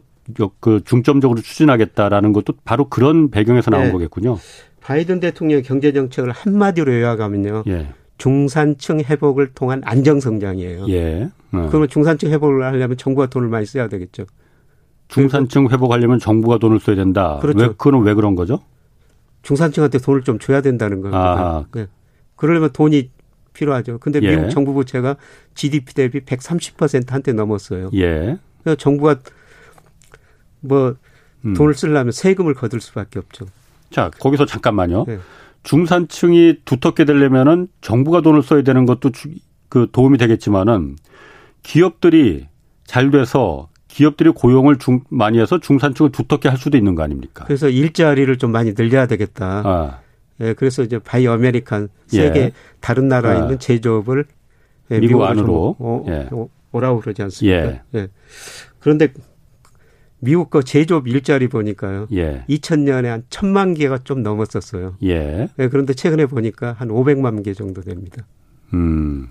[0.60, 3.92] 그 중점적으로 추진하겠다라는 것도 바로 그런 배경에서 나온 예.
[3.92, 4.38] 거겠군요.
[4.82, 7.64] 바이든 대통령 경제 정책을 한마디로 요약하면요.
[7.68, 7.94] 예.
[8.18, 10.88] 중산층 회복을 통한 안정 성장이에요.
[10.90, 11.30] 예.
[11.52, 11.68] 어.
[11.70, 14.26] 그러면 중산층 회복을 하려면 정부가 돈을 많이 써야 되겠죠.
[15.08, 17.40] 중산층 회복하려면 정부가 돈을 써야 된다.
[17.42, 17.60] 그렇죠.
[17.60, 18.62] 왜 그건 왜 그런 거죠?
[19.44, 21.66] 중산층한테 돈을 좀 줘야 된다는 겁니다.
[21.74, 21.88] 네.
[22.36, 23.12] 그러려면 돈이
[23.54, 24.00] 필요하죠.
[24.00, 24.36] 근데 예.
[24.36, 25.16] 미국 정부 부채가
[25.56, 27.90] GDP 대비 130% 한때 넘었어요.
[27.94, 28.38] 예.
[28.62, 29.18] 그래서 정부가
[30.60, 30.96] 뭐
[31.46, 31.54] 음.
[31.54, 33.46] 돈을 쓰려면 세금을 거둘 수밖에 없죠.
[33.90, 35.06] 자, 거기서 잠깐만요.
[35.06, 35.20] 네.
[35.64, 39.12] 중산층이 두텁게 되려면은 정부가 돈을 써야 되는 것도
[39.70, 40.96] 그 도움이 되겠지만은
[41.64, 42.48] 기업들이
[42.86, 47.46] 잘 돼서 기업들이 고용을 중, 많이 해서 중산층을 두텁게 할 수도 있는 거 아닙니까?
[47.46, 49.64] 그래서 일자리를 좀 많이 늘려야 되겠다.
[49.66, 50.00] 아.
[50.40, 52.52] 예, 그래서 이제 Buy American 세계 예.
[52.80, 53.40] 다른 나라에 아.
[53.42, 54.26] 있는 제조업을
[54.92, 56.30] 예, 미국 안으로 오, 예.
[56.72, 57.58] 오라고 그러지 않습니까?
[57.64, 57.82] 예.
[57.96, 58.08] 예.
[58.80, 59.12] 그런데
[60.20, 62.08] 미국 거 제조업 일자리 보니까요.
[62.14, 62.44] 예.
[62.50, 64.96] 2000년에 한 천만 개가 좀 넘었었어요.
[65.04, 65.50] 예.
[65.56, 68.26] 네, 그런데 최근에 보니까 한 500만 개 정도 됩니다.
[68.74, 69.30] 음.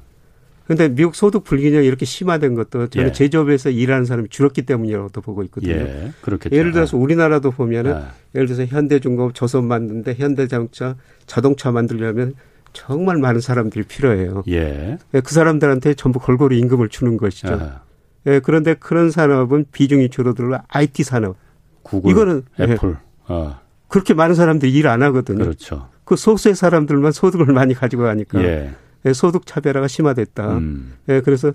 [0.66, 3.12] 근데 미국 소득 불균형이 이렇게 심화된 것도 저는 예.
[3.12, 5.74] 제조업에서 일하는 사람이 줄었기 때문이라고 보고 있거든요.
[5.74, 6.56] 예, 그렇겠죠.
[6.56, 8.04] 예를 들어서 우리나라도 보면은 예.
[8.34, 12.34] 예를 들어서 현대중공업 조선 만드는데 현대자동차 자동차 만들려면
[12.72, 14.42] 정말 많은 사람들이 필요해요.
[14.48, 14.98] 예.
[15.14, 17.54] 예그 사람들한테 전부 골고루 임금을 주는 것이죠.
[17.54, 17.82] 아.
[18.26, 21.36] 예, 그런데 그런 산업은 비중이 줄어들어 IT 산업.
[21.82, 22.90] 구글, 이거는 애플.
[22.90, 22.94] 예,
[23.28, 23.60] 어.
[23.88, 25.44] 그렇게 많은 사람들이 일 안 하거든요.
[25.44, 25.88] 그렇죠.
[26.04, 28.74] 그 소수의 사람들만 소득을 많이 가지고 가니까 예.
[29.04, 30.58] 예, 소득 차별화가 심화됐다.
[30.58, 30.94] 음.
[31.08, 31.52] 예, 그래서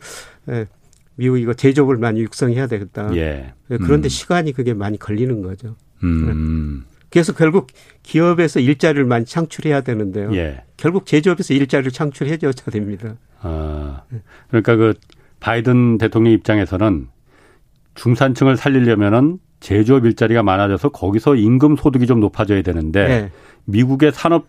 [0.49, 0.65] 예,
[1.15, 3.13] 미국 이거 제조업을 많이 육성해야 되겠다.
[3.15, 3.53] 예.
[3.69, 4.09] 예 그런데 음.
[4.09, 5.75] 시간이 그게 많이 걸리는 거죠.
[6.03, 6.85] 음.
[7.09, 7.67] 그래서 결국
[8.03, 10.33] 기업에서 일자리를 많이 창출해야 되는데요.
[10.33, 10.63] 예.
[10.77, 13.15] 결국 제조업에서 일자리를 창출해줘야 됩니다.
[13.41, 14.03] 아,
[14.47, 14.93] 그러니까 그
[15.41, 17.07] 바이든 대통령 입장에서는
[17.95, 23.31] 중산층을 살리려면은 제조업 일자리가 많아져서 거기서 임금 소득이 좀 높아져야 되는데 네.
[23.65, 24.47] 미국의 산업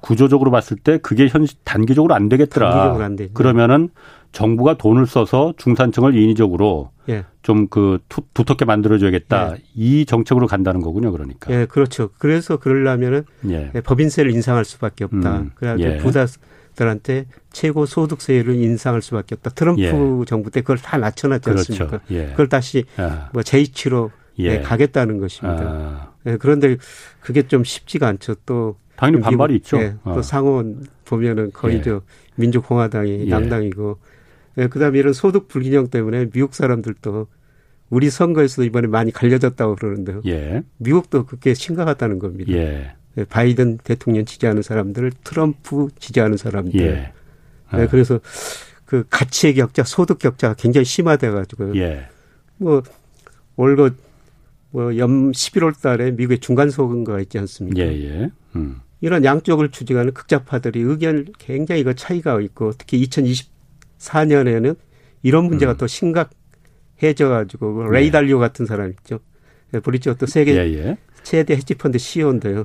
[0.00, 2.94] 구조적으로 봤을 때 그게 현 단기적으로 안 되겠더라.
[3.02, 3.88] 안 그러면은
[4.30, 7.24] 정부가 돈을 써서 중산층을 인위적으로 예.
[7.42, 7.98] 좀그
[8.34, 9.54] 두텁게 만들어줘야겠다.
[9.54, 9.62] 예.
[9.74, 11.10] 이 정책으로 간다는 거군요.
[11.10, 11.52] 그러니까.
[11.52, 12.10] 예, 그렇죠.
[12.18, 13.72] 그래서 그러려면은 예.
[13.74, 15.38] 예 법인세를 인상할 수밖에 없다.
[15.38, 15.50] 음.
[15.56, 15.98] 그래가지고 예.
[16.78, 19.50] 부자들한테 최고 소득세를 인상할 수밖에 없다.
[19.50, 20.24] 트럼프 예.
[20.26, 21.72] 정부 때 그걸 다 낮춰놨지 그렇죠.
[21.84, 22.00] 않습니까?
[22.30, 23.28] 그걸 다시 아.
[23.32, 24.12] 뭐 J치로
[24.62, 26.14] 가겠다는 것입니다.
[26.24, 26.36] 아.
[26.38, 26.76] 그런데
[27.20, 28.36] 그게 좀 쉽지가 않죠.
[28.46, 29.78] 또 당연히 반발이 미국, 있죠.
[29.78, 30.22] 예, 또 어.
[30.22, 31.82] 상원 보면은 거의 예.
[31.82, 32.02] 저
[32.36, 33.30] 민주공화당이 예.
[33.30, 33.98] 양당이고,
[34.58, 37.28] 예, 그다음에 이런 소득 불균형 때문에 미국 사람들도
[37.90, 40.20] 우리 선거에서도 이번에 많이 갈려졌다고 그러는데요.
[40.26, 40.62] 예.
[40.78, 42.52] 미국도 그게 심각하다는 겁니다.
[43.18, 43.20] 예.
[43.20, 43.24] 예.
[43.24, 46.80] 바이든 대통령 지지하는 사람들, 트럼프 지지하는 사람들.
[46.80, 47.12] 예.
[47.68, 47.86] 아.
[47.86, 48.20] 그래서
[48.84, 51.76] 그 가치의 격차, 소득 격차가 굉장히 심화돼 가지고요.
[51.76, 52.08] 예.
[52.56, 52.82] 뭐
[53.56, 53.90] 올거
[54.70, 57.80] 뭐연 11월 달에 미국의 중간 소금가 있지 않습니까?
[57.80, 58.30] 예, 예.
[58.56, 58.80] 음.
[59.00, 63.06] 이런 양쪽을 추진하는 극자파들이 의견 굉장히 그 차이가 있고 특히
[63.98, 64.76] 2024년에는
[65.22, 65.76] 이런 문제가 음.
[65.76, 69.20] 더 심각해져 가지고 그 레이 달리오 같은 사람 있죠.
[69.74, 70.98] 예, 브리츠 또 세계 예, 예.
[71.22, 72.64] 최대 헤지펀드 CEO인데요.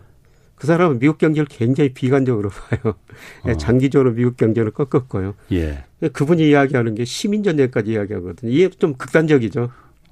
[0.64, 2.94] 그 사람은 미국 경제를 굉장히 비관적으로 봐요.
[3.48, 3.58] 예, 어.
[3.58, 5.34] 장기적으로 미국 경제를 꺾었고요.
[5.52, 5.84] 예.
[6.02, 6.08] 예.
[6.08, 8.50] 그분이 이야기하는 게 시민전쟁까지 이야기하거든요.
[8.50, 9.70] 이게 좀 극단적이죠.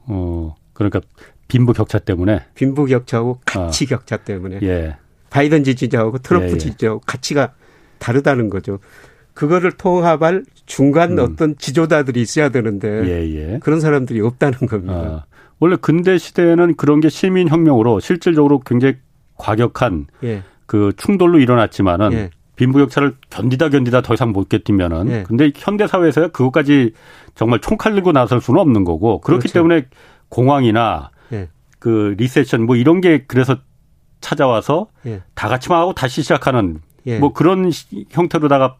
[0.08, 1.00] 어, 그러니까
[1.48, 2.42] 빈부 격차 때문에.
[2.54, 3.88] 빈부 격차하고 가치 어.
[3.88, 4.60] 격차 때문에.
[4.64, 4.98] 예.
[5.30, 6.58] 바이든 지지자하고 트럼프 예, 예.
[6.58, 7.54] 지지자하고 가치가
[8.00, 8.80] 다르다는 거죠.
[9.34, 11.20] 그거를 통합할 중간 음.
[11.20, 13.60] 어떤 지도자들이 있어야 되는데 예, 예.
[13.60, 14.94] 그런 사람들이 없다는 겁니다.
[14.94, 15.26] 아,
[15.60, 18.98] 원래 근대 시대에는 그런 게 시민 혁명으로 실질적으로 굉장히
[19.42, 20.44] 과격한 예.
[20.68, 22.30] 그 충돌로 일어났지만은 예.
[22.56, 25.24] 빈부격차를 견디다 견디다 더 이상 못 견디면은 예.
[25.24, 26.94] 근데 현대 사회에서 그것까지
[27.34, 29.54] 정말 총칼 들고 나설 수는 없는 거고 그렇기 그렇죠.
[29.54, 29.88] 때문에
[30.30, 31.10] 공황이나
[31.80, 33.58] 그 리세션 뭐 이런 게 그래서
[34.22, 35.24] 찾아와서 예.
[35.34, 37.18] 다 같이만 하고 다시 시작하는 예.
[37.18, 37.72] 뭐 그런
[38.12, 38.78] 형태로다가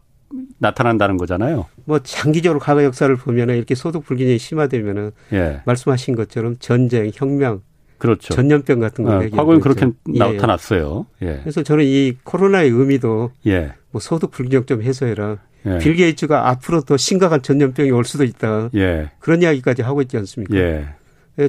[0.58, 1.66] 나타난다는 거잖아요.
[1.84, 5.62] 뭐 장기적으로 과거 역사를 보면은 이렇게 소득 불균형이 심화되면은 예.
[5.66, 7.62] 말씀하신 것처럼 전쟁, 혁명,
[8.02, 8.34] 그렇죠.
[8.34, 9.16] 전염병 같은 거.
[9.16, 10.18] 어, 과거엔 그렇게 예, 예.
[10.18, 11.06] 나타났어요.
[11.22, 11.38] 예.
[11.40, 13.74] 그래서 저는 이 코로나의 의미도 예.
[13.92, 15.38] 뭐 소득 불균형 좀 해소해라.
[15.66, 15.78] 예.
[15.78, 18.70] 빌 게이츠가 앞으로 더 심각한 전염병이 올 수도 있다.
[18.74, 19.10] 예.
[19.20, 20.52] 그런 이야기까지 하고 있지 않습니까?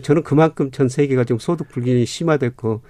[0.04, 2.82] 저는 그만큼 전 세계가 좀 소득 불균형이 심화됐고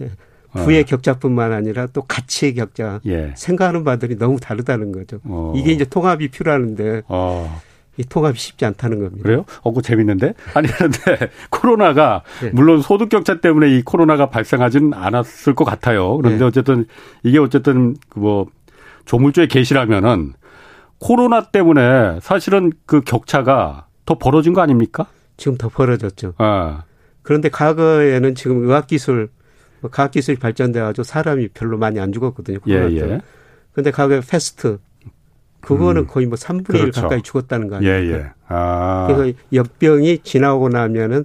[0.00, 0.10] 예.
[0.54, 0.84] 부의 어.
[0.86, 3.34] 격차뿐만 아니라 또 가치의 격차, 예.
[3.36, 5.20] 생각하는 바들이 너무 다르다는 거죠.
[5.24, 5.52] 어.
[5.54, 7.60] 이게 이제 통합이 필요하는데 어.
[7.96, 9.22] 이 통합이 쉽지 않다는 겁니다.
[9.22, 9.44] 그래요?
[9.62, 10.34] 어, 그 재밌는데?
[10.54, 12.50] 아니, 그런데 코로나가, 네.
[12.52, 16.16] 물론 소득 격차 때문에 이 코로나가 발생하진 않았을 것 같아요.
[16.16, 16.44] 그런데 네.
[16.44, 16.86] 어쨌든
[17.22, 18.46] 이게 어쨌든 뭐
[19.04, 20.34] 조물주의 계시라면은
[20.98, 25.06] 코로나 때문에 사실은 그 격차가 더 벌어진 거 아닙니까?
[25.36, 26.34] 지금 더 벌어졌죠.
[26.38, 26.84] 아.
[27.22, 29.30] 그런데 과거에는 지금 의학기술
[29.80, 32.58] 뭐 과학기술이 발전돼가지고 사람이 별로 많이 안 죽었거든요.
[32.68, 33.20] 예, 예.
[33.72, 34.78] 근데 과거에 페스트
[35.60, 36.06] 그거는 음.
[36.06, 37.00] 거의 뭐 3분의 그렇죠.
[37.00, 37.92] 1 가까이 죽었다는 거 아니에요.
[37.92, 38.26] 예, 예.
[38.48, 39.06] 아.
[39.08, 41.24] 그래서 역병이 지나고 나면은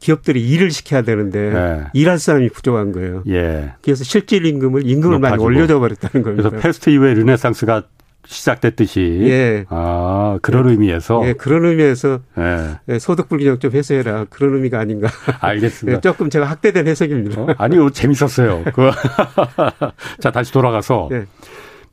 [0.00, 1.84] 기업들이 일을 시켜야 되는데 예.
[1.94, 3.22] 일할 사람이 부족한 거예요.
[3.28, 3.72] 예.
[3.82, 5.42] 그래서 실질 임금을 임금을 높아지고.
[5.42, 6.50] 많이 올려줘 버렸다는 겁니다.
[6.50, 7.84] 그래서 페스트 이후에 르네상스가
[8.26, 9.20] 시작됐듯이.
[9.22, 9.64] 예.
[9.68, 10.72] 아, 그런 예.
[10.72, 11.26] 의미에서.
[11.26, 12.20] 예, 그런 의미에서.
[12.38, 12.78] 예.
[12.88, 14.26] 예 소득 불균형 좀 해소해라.
[14.30, 15.08] 그런 의미가 아닌가.
[15.40, 15.96] 알겠습니다.
[15.98, 17.40] 예, 조금 제가 학대된 해석입니다.
[17.40, 17.46] 어?
[17.56, 18.64] 아니요, 재밌었어요.
[18.74, 18.90] 그
[20.20, 21.08] 자, 다시 돌아가서.
[21.12, 21.24] 예.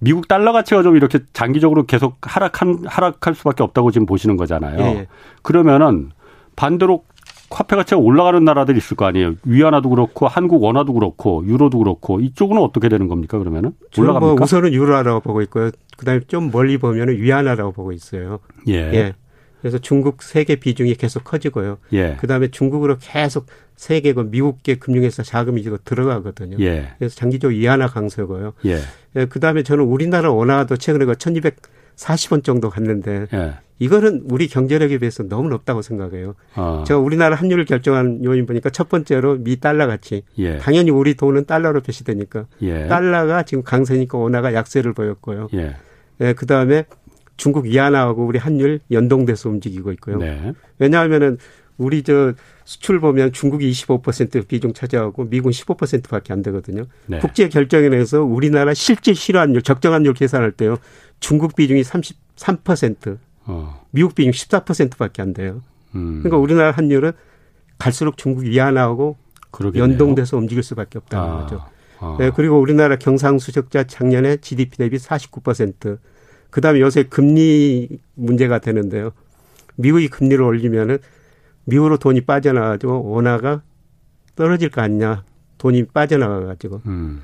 [0.03, 4.79] 미국 달러 가치가 좀 이렇게 장기적으로 계속 하락한, 하락할 수밖에 없다고 지금 보시는 거잖아요.
[4.79, 4.85] 예.
[4.85, 5.07] 예.
[5.43, 6.09] 그러면은
[6.55, 7.03] 반대로
[7.51, 9.35] 화폐 가치가 올라가는 나라들이 있을 거 아니에요.
[9.43, 14.35] 위안화도 그렇고 한국 원화도 그렇고 유로도 그렇고 이쪽은 어떻게 되는 겁니까 그러면은 뭐 올라갑니까?
[14.35, 15.69] 뭐 우선은 유로라고 보고 있고요.
[15.97, 18.39] 그다음에 좀 멀리 보면은 위안화라고 보고 있어요.
[18.67, 18.73] 예.
[18.73, 19.13] 예.
[19.61, 21.77] 그래서 중국 세계 비중이 계속 커지고요.
[21.93, 22.17] 예.
[22.19, 23.45] 그다음에 중국으로 계속
[23.75, 26.57] 세계 그 미국계 금융회사 자금이 들어가거든요.
[26.59, 26.89] 예.
[26.97, 28.53] 그래서 장기적으로 위안화 강세고요.
[28.65, 28.79] 예.
[29.15, 29.25] 예.
[29.25, 31.57] 그다음에 저는 우리나라 원화도 최근에 그 1200
[31.95, 33.53] 40원 정도 갔는데 예.
[33.79, 36.35] 이거는 우리 경제력에 비해서 너무 높다고 생각해요.
[36.55, 36.83] 어.
[36.87, 40.23] 제가 우리나라 환율을 결정한 요인 보니까 첫 번째로 미 달러 가치.
[40.37, 40.57] 예.
[40.57, 42.87] 당연히 우리 돈은 달러로 표시되니까 예.
[42.87, 45.49] 달러가 지금 강세니까 원화가 약세를 보였고요.
[45.53, 45.75] 예.
[46.21, 46.85] 예 그다음에
[47.41, 50.17] 중국 위안화하고 우리 환율 연동돼서 움직이고 있고요.
[50.17, 50.53] 네.
[50.77, 51.39] 왜냐하면은
[51.79, 52.33] 우리 저
[52.65, 56.83] 수출 보면 중국이 25% 비중 차지하고 미국은 15%밖에 안 되거든요.
[57.07, 57.17] 네.
[57.17, 60.77] 국제 결정에서 우리나라 실제 실환율 적정한율 계산할 때요.
[61.19, 63.85] 중국 비중이 33%, 어.
[63.89, 65.63] 미국 비중 14%밖에 안 돼요.
[65.95, 66.19] 음.
[66.19, 67.11] 그러니까 우리나라 환율은
[67.79, 68.45] 갈수록 중국
[69.49, 69.89] 그러겠네요.
[69.89, 71.37] 연동돼서 움직일 수밖에 없다는 아.
[71.39, 71.65] 거죠.
[72.01, 72.17] 아.
[72.19, 75.97] 네, 그리고 우리나라 경상수적자 작년에 GDP 대비 49%.
[76.51, 79.11] 그다음에 요새 금리 문제가 되는데요.
[79.75, 80.99] 미국이 금리를 올리면은
[81.65, 83.61] 미국으로 돈이 빠져나가지고 원화가
[84.35, 85.23] 떨어질 거 아니냐.
[85.57, 86.81] 돈이 빠져나가가지고.
[86.85, 87.21] 음.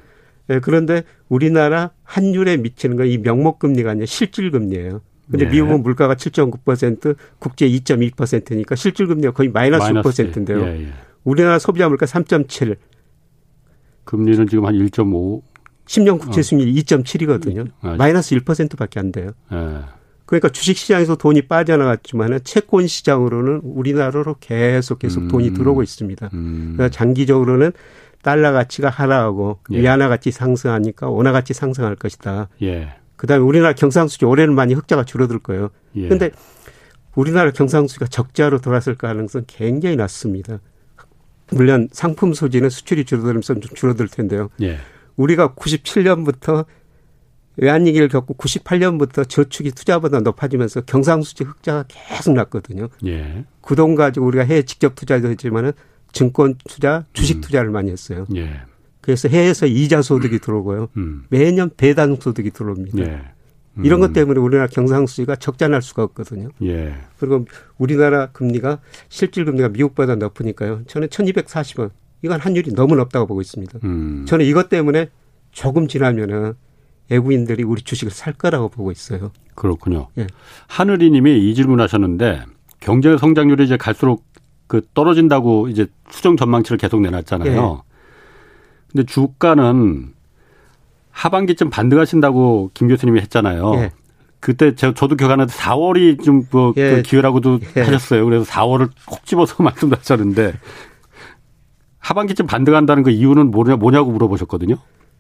[0.48, 5.02] 네, 그런데 우리나라 환율에 미치는 건 이 명목금리가 아니라 실질금리예요.
[5.30, 5.52] 근데 네.
[5.52, 10.62] 미국은 물가가 7.9% 국제 2.2%니까 실질금리가 거의 마이너스, 마이너스 6%인데요.
[10.62, 10.88] 예, 예.
[11.26, 12.78] 우리나라 소비자 물가 3.7.
[14.06, 15.42] 금리는 지금 한 1.5.
[15.88, 16.72] 10년 국채 수익률 어.
[16.72, 17.72] 2.7이거든요.
[17.82, 19.32] 아, 마이너스 1%밖에 안 돼요.
[19.52, 19.80] 예.
[20.26, 25.28] 그러니까 주식시장에서 돈이 빠져나갔지만은 채권 시장으로는 우리나라로 계속 계속 음.
[25.30, 26.30] 돈이 들어오고 있습니다.
[26.34, 26.74] 음.
[26.76, 27.72] 그러니까 장기적으로는
[28.22, 29.80] 달러 가치가 하락하고 예.
[29.80, 32.50] 위안화 가치 상승하니까 원화 가치 상승할 것이다.
[32.62, 32.96] 예.
[33.16, 35.70] 그다음에 우리나라 경상수지 올해는 많이 흑자가 줄어들 거예요.
[35.96, 36.10] 예.
[36.10, 36.32] 근데
[37.16, 40.60] 우리나라 경상수지가 적자로 돌아설 가능성 굉장히 낮습니다.
[41.52, 44.50] 물론 상품 소지는 수출이 줄어들면서 좀 줄어들 텐데요.
[45.18, 45.22] 예.
[45.22, 46.66] 우리가 97년부터
[47.58, 52.88] 외환위기를 겪고 98년부터 저축이 투자보다 높아지면서 경상수지 흑자가 계속 났거든요.
[53.06, 53.46] 예.
[53.62, 55.72] 그 돈 가지고 우리가 해외 직접 투자도 했지만은
[56.12, 57.42] 증권 투자, 주식 음.
[57.42, 58.26] 투자를 많이 했어요.
[58.36, 58.62] 예.
[59.02, 60.90] 그래서 해외에서 이자 소득이 들어오고요.
[60.98, 61.26] 음.
[61.30, 63.00] 매년 배당 소득이 들어옵니다.
[63.00, 63.22] 예.
[63.78, 63.86] 음.
[63.86, 66.50] 이런 것 때문에 우리나라 경상수지가 적자 날 수가 없거든요.
[66.64, 66.96] 예.
[67.20, 67.46] 그리고
[67.78, 70.82] 우리나라 금리가 실질 금리가 미국보다 높으니까요.
[70.88, 71.92] 저는 1240원.
[72.22, 73.80] 이건 환율이 너무 높다고 보고 있습니다.
[73.84, 74.26] 음.
[74.28, 75.10] 저는 이것 때문에
[75.52, 76.54] 조금 지나면은
[77.10, 79.32] 외국인들이 우리 주식을 살 거라고 보고 있어요.
[79.56, 80.08] 그렇군요.
[80.18, 80.28] 예.
[80.68, 82.44] 하늘이님이 이 질문하셨는데
[82.80, 84.26] 경제 성장률이 이제 갈수록
[84.68, 87.82] 그 떨어진다고 이제 수정 전망치를 계속 내놨잖아요.
[87.84, 87.94] 예.
[88.92, 90.14] 근데 주가는
[91.12, 93.74] 하반기쯤 반등하신다고 김 교수님이 했잖아요.
[93.76, 93.92] 예.
[94.40, 96.96] 그때 저, 저도 기억하는데 4월이 좀뭐 예.
[96.96, 97.82] 그 기회라고도 예.
[97.82, 98.24] 하셨어요.
[98.26, 100.54] 그래서 4월을 콕 집어서 말씀하셨는데
[102.08, 104.78] 하반기쯤 반등한다는 그 이유는 뭐냐, 뭐냐고 물어보셨거든요.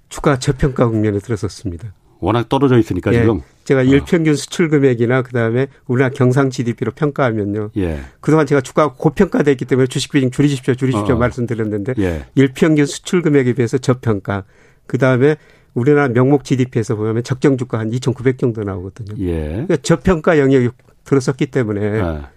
[0.07, 1.93] 주가 저평가 국면에 들어섰습니다.
[2.19, 3.19] 워낙 떨어져 있으니까 예.
[3.19, 3.41] 지금.
[3.65, 3.83] 제가 어.
[3.83, 7.71] 일평균 수출 금액이나 그다음에 우리나라 경상 GDP로 평가하면요.
[7.75, 7.99] 예.
[8.21, 11.17] 그동안 제가 주가가 고평가돼 있기 때문에 주식 비중 줄이십시오, 줄이십시오 어.
[11.17, 12.25] 말씀드렸는데 예.
[12.35, 14.45] 일평균 수출 금액에 비해서 저평가.
[14.87, 15.35] 그다음에
[15.73, 19.13] 우리나라 명목 GDP에서 보면 적정 주가 한 2,900 정도 나오거든요.
[19.19, 19.49] 예.
[19.49, 20.69] 그러니까 저평가 영역이
[21.03, 22.29] 들어섰기 때문에 아.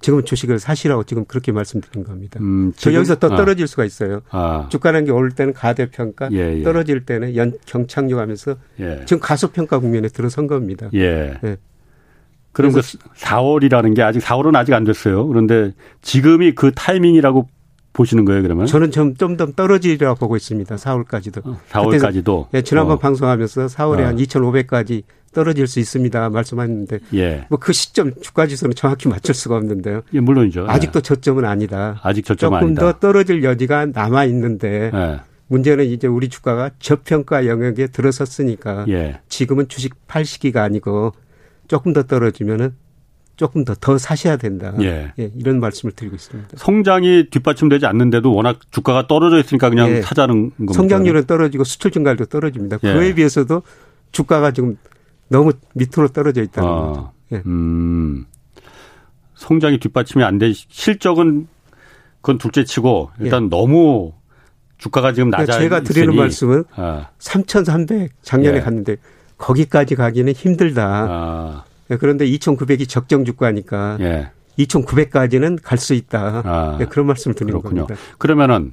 [0.00, 2.38] 지금 주식을 사시라고 지금 그렇게 말씀드린 겁니다.
[2.40, 3.36] 음, 저 여기서 또 아.
[3.36, 3.66] 떨어질 아.
[3.66, 4.20] 수가 있어요.
[4.30, 4.68] 아.
[4.70, 6.62] 주가라는 게 오를 때는 가대평가, 예, 예.
[6.62, 9.02] 떨어질 때는 연 경착륙하면서 예.
[9.06, 10.88] 지금 가소평가 국면에 들어선 겁니다.
[10.94, 11.38] 예.
[11.42, 11.56] 예.
[12.52, 15.26] 그럼 그 4월이라는 게 아직 4월은 아직 안 됐어요.
[15.26, 17.48] 그런데 지금이 그 타이밍이라고
[17.92, 18.66] 보시는 거예요, 그러면?
[18.66, 20.76] 저는 좀좀 더 떨어지리라고 보고 있습니다.
[20.76, 21.56] 4월까지도.
[21.70, 22.46] 4월까지도.
[22.54, 22.98] 예, 지난번 어.
[22.98, 24.06] 방송하면서 4월에 어.
[24.06, 25.02] 한 2,500까지
[25.38, 26.30] 떨어질 수 있습니다.
[26.30, 27.46] 말씀하셨는데 예.
[27.48, 30.02] 뭐그 시점 주가 지수는 정확히 맞출 수가 없는데요.
[30.12, 30.66] 예, 물론이죠.
[30.68, 31.02] 아직도 예.
[31.02, 32.00] 저점은 아니다.
[32.02, 32.80] 아직 저점 조금 아니다.
[32.80, 35.20] 더 떨어질 여지가 남아 있는데 예.
[35.46, 39.20] 문제는 이제 우리 주가가 저평가 영역에 들어섰으니까 예.
[39.28, 41.12] 지금은 주식 팔 시기가 아니고
[41.68, 42.74] 조금 더 떨어지면은
[43.36, 44.74] 조금 더 더 사셔야 된다.
[44.80, 45.12] 예.
[45.20, 45.30] 예.
[45.36, 46.48] 이런 말씀을 드리고 있습니다.
[46.56, 50.02] 성장이 뒷받침되지 않는데도 워낙 주가가 떨어져 있으니까 그냥 예.
[50.02, 50.72] 사자는 겁니다.
[50.72, 52.78] 성장률은 떨어지고 수출 증가율도 떨어집니다.
[52.82, 52.92] 예.
[52.92, 53.62] 그에 비해서도
[54.10, 54.76] 주가가 지금
[55.28, 57.12] 너무 밑으로 떨어져 있다는 아, 거죠.
[57.32, 57.42] 예.
[57.46, 58.24] 음,
[59.34, 60.52] 성장이 뒷받침이 안 돼.
[60.52, 61.46] 실적은
[62.20, 63.48] 그건 둘째치고 일단 예.
[63.48, 64.12] 너무
[64.78, 66.18] 주가가 지금 낮아 그러니까 제가 드리는 있으니.
[66.20, 67.08] 말씀은 아.
[67.18, 68.60] 3,300 작년에 예.
[68.60, 68.96] 갔는데
[69.36, 71.06] 거기까지 가기는 힘들다.
[71.08, 71.64] 아.
[71.90, 74.30] 예, 그런데 2,900이 적정 주가니까 예.
[74.58, 76.42] 2,900까지는 갈 수 있다.
[76.44, 76.76] 아.
[76.78, 77.86] 네, 그런 말씀을 드리는 그렇군요.
[77.86, 78.00] 겁니다.
[78.18, 78.72] 그러면은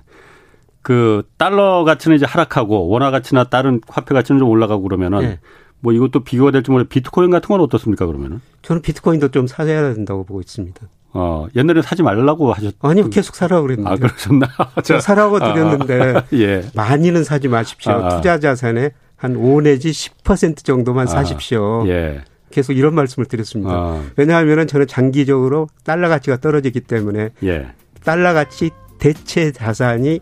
[0.81, 5.39] 그 달러 가치는 이제 하락하고 원화 가치나 다른 화폐 가치는 좀 올라가고 그러면은 네.
[5.79, 8.41] 뭐 이것도 비교가 될지 모르 비트코인 같은 건 어떻습니까 그러면은?
[8.61, 10.81] 저는 비트코인도 좀 사야 된다고 보고 있습니다.
[11.17, 12.75] 어, 옛날에 사지 말라고 하셨.
[12.81, 13.89] 아니요, 계속 사라고 그랬는데.
[13.89, 14.47] 아, 그러셨나?
[14.83, 16.13] 제가 사라고 아, 드렸는데.
[16.17, 16.65] 아, 예.
[16.75, 17.93] 많이는 사지 마십시오.
[17.93, 18.09] 아, 아.
[18.17, 21.87] 투자 자산의 한 5 내지 10% 정도만 아, 사십시오.
[21.87, 22.21] 예.
[22.51, 23.71] 계속 이런 말씀을 드렸습니다.
[23.71, 24.03] 아.
[24.17, 27.67] 왜냐하면 저는 장기적으로 달러 가치가 떨어지기 때문에 예.
[28.03, 30.19] 달러 가치 대체 자산이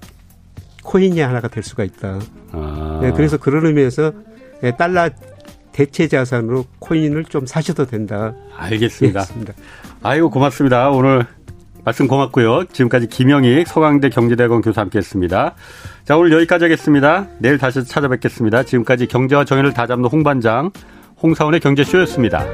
[0.84, 2.20] 코인이 하나가 될 수가 있다.
[2.52, 3.00] 아.
[3.02, 4.12] 네, 그래서 그런 의미에서
[4.78, 5.10] 달러
[5.74, 8.34] 대체 자산으로 코인을 좀 사셔도 된다.
[8.56, 9.22] 알겠습니다.
[9.22, 9.54] 알겠습니다.
[10.02, 10.90] 아이고 고맙습니다.
[10.90, 11.26] 오늘
[11.84, 12.66] 말씀 고맙고요.
[12.72, 15.56] 지금까지 김영익 서강대 경제대학원 교수 함께했습니다.
[16.06, 17.28] 자 오늘 여기까지 하겠습니다.
[17.40, 18.64] 내일 다시 찾아뵙겠습니다.
[18.64, 20.72] 지금까지 경제와 정의를 다잡는 홍반장
[21.22, 22.46] 홍사원의 경제쇼였습니다.